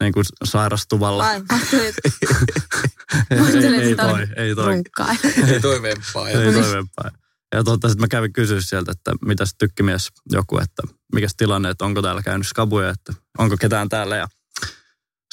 Niin 0.00 0.12
kuin 0.12 0.24
sairastuvalla. 0.44 1.26
Ai, 1.26 1.36
ei, 1.72 1.92
ei, 3.30 3.80
ei 3.80 3.96
toi, 3.96 4.26
ei 4.36 4.54
toi. 4.54 4.66
runkkaa. 4.66 5.16
Ei 5.52 5.60
toi 5.60 5.82
vemppaa. 5.82 6.28
Ei 6.28 6.52
toi 6.52 6.72
vempaa. 6.72 7.10
Ja 7.54 7.64
tota, 7.64 7.88
sitten 7.88 8.02
mä 8.02 8.08
kävin 8.08 8.32
kysyä 8.32 8.60
sieltä, 8.60 8.92
että 8.92 9.12
mitäs 9.24 9.54
tykkimies 9.58 10.08
joku, 10.32 10.58
että 10.58 10.82
mikä 11.12 11.26
tilanne, 11.36 11.70
että 11.70 11.84
onko 11.84 12.02
täällä 12.02 12.22
käynyt 12.22 12.46
skabuja, 12.46 12.90
että 12.90 13.12
onko 13.38 13.56
ketään 13.56 13.88
täällä. 13.88 14.16
Ja 14.16 14.28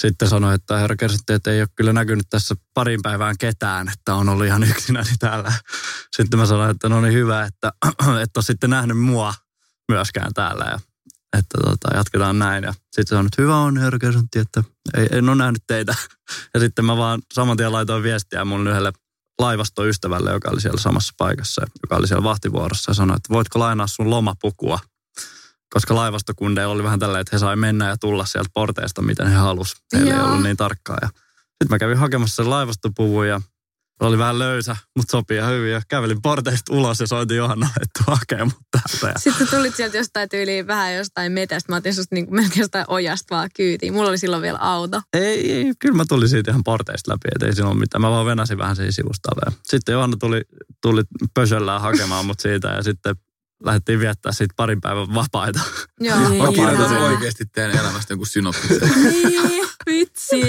sitten 0.02 0.30
sanoi, 0.30 0.56
että 0.56 0.78
herra 0.78 0.96
kersitte, 0.96 1.34
että 1.34 1.52
ei 1.52 1.62
ole 1.62 1.68
kyllä 1.76 1.94
näkynyt 1.94 2.26
tässä 2.30 2.56
parin 2.74 3.02
päivään 3.02 3.38
ketään, 3.38 3.90
että 3.90 4.16
on 4.16 4.30
ollut 4.30 4.46
ihan 4.46 4.64
yksinäni 4.64 5.10
täällä. 5.20 5.54
Sitten 6.16 6.40
mä 6.40 6.46
sanoin, 6.46 6.72
että 6.72 6.90
no 6.90 7.02
niin 7.02 7.14
hyvä, 7.14 7.44
että 7.44 7.72
et 8.24 8.38
ole 8.38 8.44
sitten 8.44 8.70
nähnyt 8.70 9.00
mua 9.00 9.34
myöskään 9.92 10.34
täällä 10.34 10.66
ja 10.66 10.80
että 11.38 11.58
tota, 11.64 11.96
jatketaan 11.98 12.40
näin. 12.40 12.64
Ja 12.64 12.74
sitten 12.74 13.06
sanoin, 13.08 13.26
että 13.26 13.42
hyvä 13.42 13.58
on 13.58 13.78
herra 13.78 14.00
kersantti, 14.00 14.40
että 14.40 14.64
ei, 14.94 15.08
en 15.12 15.30
ole 15.30 15.36
nähnyt 15.36 15.64
teitä. 15.68 15.96
Ja 16.54 16.60
sitten 16.60 16.86
mä 16.86 16.98
vaan 16.98 17.22
saman 17.34 17.58
tien 17.58 17.72
laitoin 17.72 18.04
viestiä 18.04 18.46
mun 18.46 18.68
yhdelle 18.68 18.94
laivastoystävälle, 19.40 20.32
joka 20.32 20.50
oli 20.52 20.62
siellä 20.62 20.80
samassa 20.80 21.14
paikassa, 21.18 21.66
joka 21.84 21.96
oli 21.96 22.08
siellä 22.08 22.24
vahtivuorossa 22.24 22.92
ja 22.92 22.96
sanoi, 22.96 23.18
että 23.18 23.34
voitko 23.34 23.60
lainaa 23.60 23.88
sun 23.88 24.10
lomapukua 24.10 24.80
koska 25.74 25.96
laivastokundeilla 25.96 26.74
oli 26.74 26.84
vähän 26.84 27.00
tällä, 27.00 27.20
että 27.20 27.36
he 27.36 27.40
sai 27.40 27.56
mennä 27.56 27.90
ja 27.90 27.98
tulla 27.98 28.26
sieltä 28.26 28.50
porteista, 28.54 29.02
miten 29.02 29.28
he 29.28 29.36
halusivat. 29.36 29.82
Heillä 29.94 30.14
ei 30.14 30.20
ollut 30.20 30.44
niin 30.44 30.58
tarkkaa. 30.58 30.98
Ja 31.02 31.08
sitten 31.08 31.68
mä 31.70 31.80
kävin 31.80 31.98
hakemassa 31.98 32.36
sen 32.36 32.50
laivastopuvun 32.50 33.28
ja 33.28 33.42
se 34.02 34.08
oli 34.08 34.18
vähän 34.18 34.40
löysä, 34.40 34.76
mutta 34.96 35.12
sopii 35.12 35.38
ihan 35.38 35.54
hyvin. 35.54 35.72
Ja 35.72 35.82
kävelin 35.88 36.22
porteista 36.22 36.74
ulos 36.74 37.00
ja 37.00 37.08
soitin 37.08 37.38
Johanna, 37.38 37.70
että 37.82 38.04
hakee 38.08 38.44
mut 38.44 38.54
täältä. 38.72 39.08
Ja 39.08 39.20
Sitten 39.20 39.48
tulit 39.48 39.76
sieltä 39.76 39.98
jostain 39.98 40.30
tyyliin 40.30 40.68
vähän 40.68 40.96
jostain 40.96 41.32
metästä. 41.32 41.72
Mä 41.72 41.76
otin 41.76 41.96
susta 41.96 42.16
niin 42.16 42.28
melkein 42.30 42.60
jostain 42.60 42.86
ojasta 42.88 43.36
vaan 43.36 43.50
kyytiin. 43.56 43.94
Mulla 43.94 44.10
oli 44.10 44.18
silloin 44.18 44.42
vielä 44.42 44.58
auto. 44.58 45.02
Ei, 45.14 45.52
ei, 45.52 45.74
kyllä 45.80 45.96
mä 45.96 46.06
tulin 46.10 46.30
siitä 46.30 46.52
ihan 46.52 46.64
porteista 46.64 47.12
läpi, 47.12 47.28
että 47.36 47.46
ei 47.46 47.54
siinä 47.56 47.68
ollut 47.68 47.80
mitään. 47.80 48.02
Mä 48.02 48.10
vaan 48.10 48.26
venäsin 48.26 48.58
vähän 48.58 48.76
siinä 48.76 48.92
sivustalle. 48.92 49.58
Sitten 49.64 49.94
Johanna 49.94 50.18
tuli, 50.20 50.42
tuli 50.82 51.02
pösöllään 51.34 51.82
hakemaan 51.82 52.26
mut 52.26 52.40
siitä 52.40 52.68
ja 52.68 52.84
sitten 52.84 53.16
lähdettiin 53.64 54.00
viettää 54.00 54.32
siitä 54.32 54.54
parin 54.58 54.82
päivän 54.82 55.14
vapaita. 55.14 55.60
Joo. 56.00 56.20
Mä 56.20 56.30
Niin. 56.30 56.54
kirjoitan 56.54 56.98
oikeasti 56.98 57.46
teidän 57.46 57.78
elämästä 57.78 58.14
jonkun 58.14 58.28
synoptiksen. 58.28 58.90
Niin, 59.24 59.68
vitsi. 59.86 60.40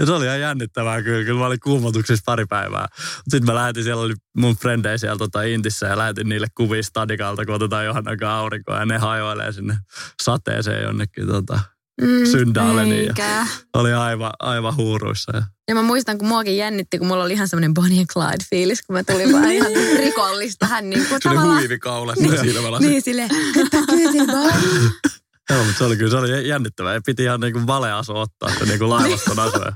Ja 0.00 0.06
se 0.06 0.12
oli 0.12 0.24
ihan 0.24 0.40
jännittävää 0.40 1.02
kyllä. 1.02 1.24
Kyllä 1.24 1.38
mä 1.40 1.46
olin 1.46 1.60
kuumotuksissa 1.60 2.22
pari 2.26 2.44
päivää. 2.46 2.86
Sitten 3.28 3.46
mä 3.46 3.54
lähetin, 3.54 3.84
siellä 3.84 4.02
oli 4.02 4.14
mun 4.36 4.56
frendejä 4.56 4.98
siellä 4.98 5.18
tota 5.18 5.42
Intissä 5.42 5.86
ja 5.86 5.98
lähetin 5.98 6.28
niille 6.28 6.46
kuvia 6.54 6.82
stadikalta, 6.82 7.46
kun 7.46 7.54
otetaan 7.54 7.84
Johanna 7.84 8.36
aurinkoa 8.38 8.78
ja 8.78 8.86
ne 8.86 8.98
hajoilee 8.98 9.52
sinne 9.52 9.76
sateeseen 10.22 10.82
jonnekin 10.82 11.26
tota, 11.26 11.60
Mm. 12.02 12.26
syndaaleniin. 12.30 13.04
Ja 13.04 13.08
Eikä. 13.08 13.46
oli 13.74 13.92
aivan, 13.92 14.30
aivan 14.38 14.76
huuruissa. 14.76 15.36
Ja 15.36 15.42
Ja 15.68 15.74
mä 15.74 15.82
muistan, 15.82 16.18
kun 16.18 16.28
muakin 16.28 16.56
jännitti, 16.56 16.98
kun 16.98 17.06
mulla 17.06 17.24
oli 17.24 17.32
ihan 17.32 17.48
semmoinen 17.48 17.74
Bonnie 17.74 18.00
ja 18.00 18.06
Clyde 18.12 18.44
fiilis, 18.50 18.82
kun 18.82 18.96
mä 18.96 19.04
tulin 19.04 19.32
vaan 19.32 19.50
ihan 19.50 19.72
rikollista 19.96 20.66
hän 20.66 20.90
niin 20.90 21.06
kuin 21.08 21.22
Se 21.22 21.28
oli 21.28 21.36
tavallaan... 21.36 21.58
huivi 21.58 21.78
kaulassa 21.78 22.24
ja 22.24 22.40
silmälasit. 22.40 22.88
Niin 22.88 23.02
silleen, 23.02 23.30
että 23.64 24.32
vaan. 24.32 24.52
Joo, 25.50 25.64
mutta 25.64 25.78
se 25.78 25.84
oli 25.84 25.96
kyllä 25.96 26.10
se 26.10 26.16
oli 26.16 26.48
jännittävää. 26.48 26.94
Ja 26.94 27.00
piti 27.06 27.22
ihan 27.22 27.40
niin 27.40 27.52
kuin 27.52 27.66
valeasu 27.66 28.16
ottaa 28.16 28.50
se 28.58 28.64
niin 28.64 28.78
kuin 28.78 28.90
laivaston 28.90 29.38
asu. 29.38 29.58
Ja 29.58 29.72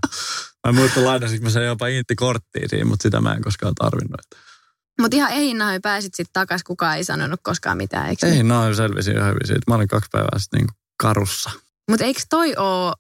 Mä 0.67 0.73
muistan 0.73 1.05
lainasinko 1.05 1.45
mä 1.45 1.51
sen 1.51 1.67
jopa 1.67 1.87
intti-korttiin 1.87 2.69
siinä, 2.69 2.85
mutta 2.85 3.03
sitä 3.03 3.21
mä 3.21 3.35
en 3.35 3.43
koskaan 3.43 3.75
tarvinnut. 3.75 4.21
Mutta 5.01 5.17
ihan 5.17 5.33
ei 5.33 5.55
nahoin 5.55 5.83
pääsit 5.83 6.15
sitten 6.15 6.33
takas, 6.33 6.65
kukaan 6.65 6.97
ei 6.97 7.05
sanonut 7.05 7.41
koskaan 7.43 7.77
mitään, 7.77 8.09
eikö? 8.09 8.27
Ei, 8.27 8.43
no 8.43 8.75
selvisin 8.75 9.17
ihan 9.17 9.29
hyvin 9.29 9.47
siitä. 9.47 9.61
Mä 9.69 9.75
olin 9.75 9.89
kaksi 9.89 10.09
päivää 10.13 10.39
sitten 10.39 10.59
niin 10.59 10.67
kuin 10.67 10.77
karussa. 10.97 11.51
Mutta 11.91 12.05
eikö 12.05 12.21
toi 12.31 12.55
oo 12.59 12.95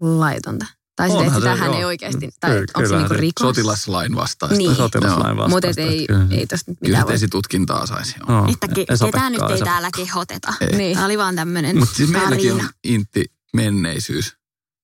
laitonta? 0.00 0.66
Tai 0.96 1.08
sitten, 1.08 1.26
että 1.26 1.38
sitähän 1.38 1.74
ei 1.74 1.84
oikeasti, 1.84 2.30
tai 2.40 2.50
Kyllä, 2.50 2.64
onko 2.74 2.80
se 2.80 2.86
kyllä 2.86 2.98
niinku 2.98 3.14
rikos? 3.14 3.46
Sotilaslain 3.48 4.14
vastaista. 4.16 4.56
Niin. 4.58 4.74
Sotilaslain 4.74 5.36
vastaista. 5.36 5.48
Mutta 5.48 5.80
ei, 5.82 6.00
että 6.00 6.12
kyllä. 6.12 6.26
ei 6.40 6.46
tosta 6.46 6.70
nyt 6.70 6.78
Kyllä 6.78 6.90
mitään 6.90 7.06
voi. 7.06 7.14
esitutkintaa 7.14 7.86
saisi. 7.86 8.14
joo. 8.28 8.40
No, 8.40 8.48
Että 8.52 8.68
ke, 8.68 8.86
ketään 9.04 9.32
nyt 9.32 9.42
ei 9.50 9.58
täällä 9.60 9.88
kehoteta. 9.96 10.54
Ei. 10.60 10.76
Niin. 10.76 10.94
Tämä 10.94 11.06
oli 11.06 11.18
vaan 11.18 11.36
tämmöinen 11.36 11.78
Mutta 11.78 11.94
siis 11.94 12.10
meilläkin 12.10 12.52
on 12.52 12.68
intti 12.84 13.24
menneisyys. 13.54 14.36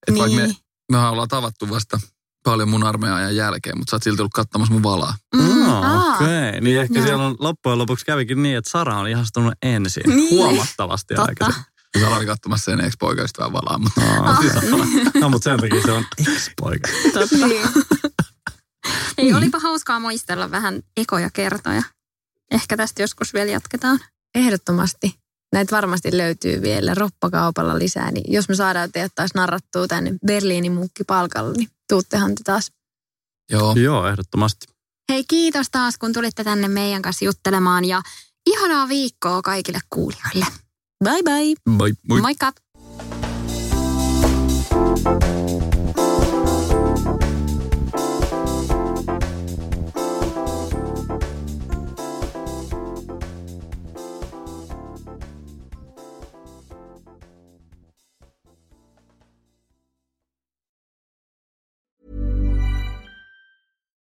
Et 0.09 0.19
vaikka 0.19 0.37
me, 0.37 0.43
Niin. 0.47 0.57
me 0.93 0.99
ollaan 0.99 1.29
tavattu 1.29 1.71
vasta 1.71 2.01
paljon 2.45 2.69
mun 2.69 2.85
armeijan 2.85 3.37
jälkeen, 3.37 3.79
mutta 3.79 3.91
sä 3.91 3.97
oot 3.97 4.03
silti 4.03 4.23
ollut 4.23 4.33
katsomassa 4.33 4.73
mun 4.75 4.83
valaa. 4.83 5.15
Mm, 5.35 5.43
No, 5.67 5.81
okei. 6.15 6.49
Okay. 6.49 6.61
Niin 6.61 6.81
ehkä 6.81 6.95
Joo. 6.99 7.07
siellä 7.07 7.27
on 7.27 7.37
loppujen 7.39 7.79
lopuksi 7.79 8.05
kävikin 8.05 8.43
niin, 8.43 8.57
että 8.57 8.71
Sara 8.71 8.99
on 8.99 9.09
ihastunut 9.09 9.55
ensin. 9.63 10.03
Niin. 10.07 10.31
Huomattavasti 10.31 11.15
aikaisemmin. 11.15 11.65
Ja 11.95 12.01
Sä 12.01 12.17
oli 12.17 12.27
katsomassa 12.27 12.65
sen 12.65 12.81
ex-poikaystävän 12.81 13.53
valaa, 13.53 13.79
mutta 13.79 14.01
No, 14.71 14.79
no 15.21 15.29
mutta 15.29 15.51
sen 15.51 15.61
takia 15.61 15.83
se 15.83 15.93
on 15.93 16.05
ex-poika. 16.19 16.89
Niin. 17.49 17.69
Ei, 19.19 19.35
olipa 19.35 19.59
hauskaa 19.59 20.01
muistella 20.01 20.51
vähän 20.51 20.83
ekoja 20.97 21.31
kertoja. 21.31 21.83
Ehkä 22.51 22.77
tästä 22.77 23.03
joskus 23.03 23.35
vielä 23.35 23.51
jatketaan. 23.51 24.01
Ehdottomasti. 24.35 25.15
Näitä 25.53 25.77
varmasti 25.77 26.17
löytyy 26.17 26.63
vielä 26.63 26.95
roppakaupalla 26.95 27.79
lisää, 27.79 28.11
niin 28.11 28.33
jos 28.33 28.49
me 28.49 28.55
saadaan 28.55 28.93
teidät 28.93 29.13
taas 29.15 29.31
narrattua 29.35 29.87
tänne 29.89 30.13
Berliinin 30.27 30.73
muukkipalkalle, 30.73 31.53
niin 31.57 31.69
tuuttehan 31.89 32.35
te 32.35 32.43
taas. 32.45 32.71
joo. 33.51 33.75
Joo, 33.77 34.09
ehdottomasti. 34.09 34.67
Hei, 35.13 35.25
kiitos 35.29 35.67
taas, 35.71 35.99
kun 35.99 36.13
tulitte 36.13 36.45
tänne 36.45 36.69
meidän 36.69 37.03
kanssa 37.03 37.25
juttelemaan 37.25 37.85
ja 37.85 38.03
ihanaa 38.47 38.89
viikkoa 38.89 39.43
kaikille 39.43 39.79
kuulijoille. 39.91 40.47
Bye 41.05 41.21
bye! 41.21 41.55
Moi, 41.67 41.91
moi. 42.09 42.21
Moikka! 42.21 42.55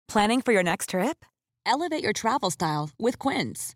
Planning 0.09 0.41
for 0.41 0.51
your 0.51 0.61
next 0.61 0.89
trip? 0.89 1.23
Elevate 1.65 2.03
your 2.03 2.11
travel 2.11 2.51
style 2.51 2.89
with 2.99 3.17
Quince. 3.17 3.75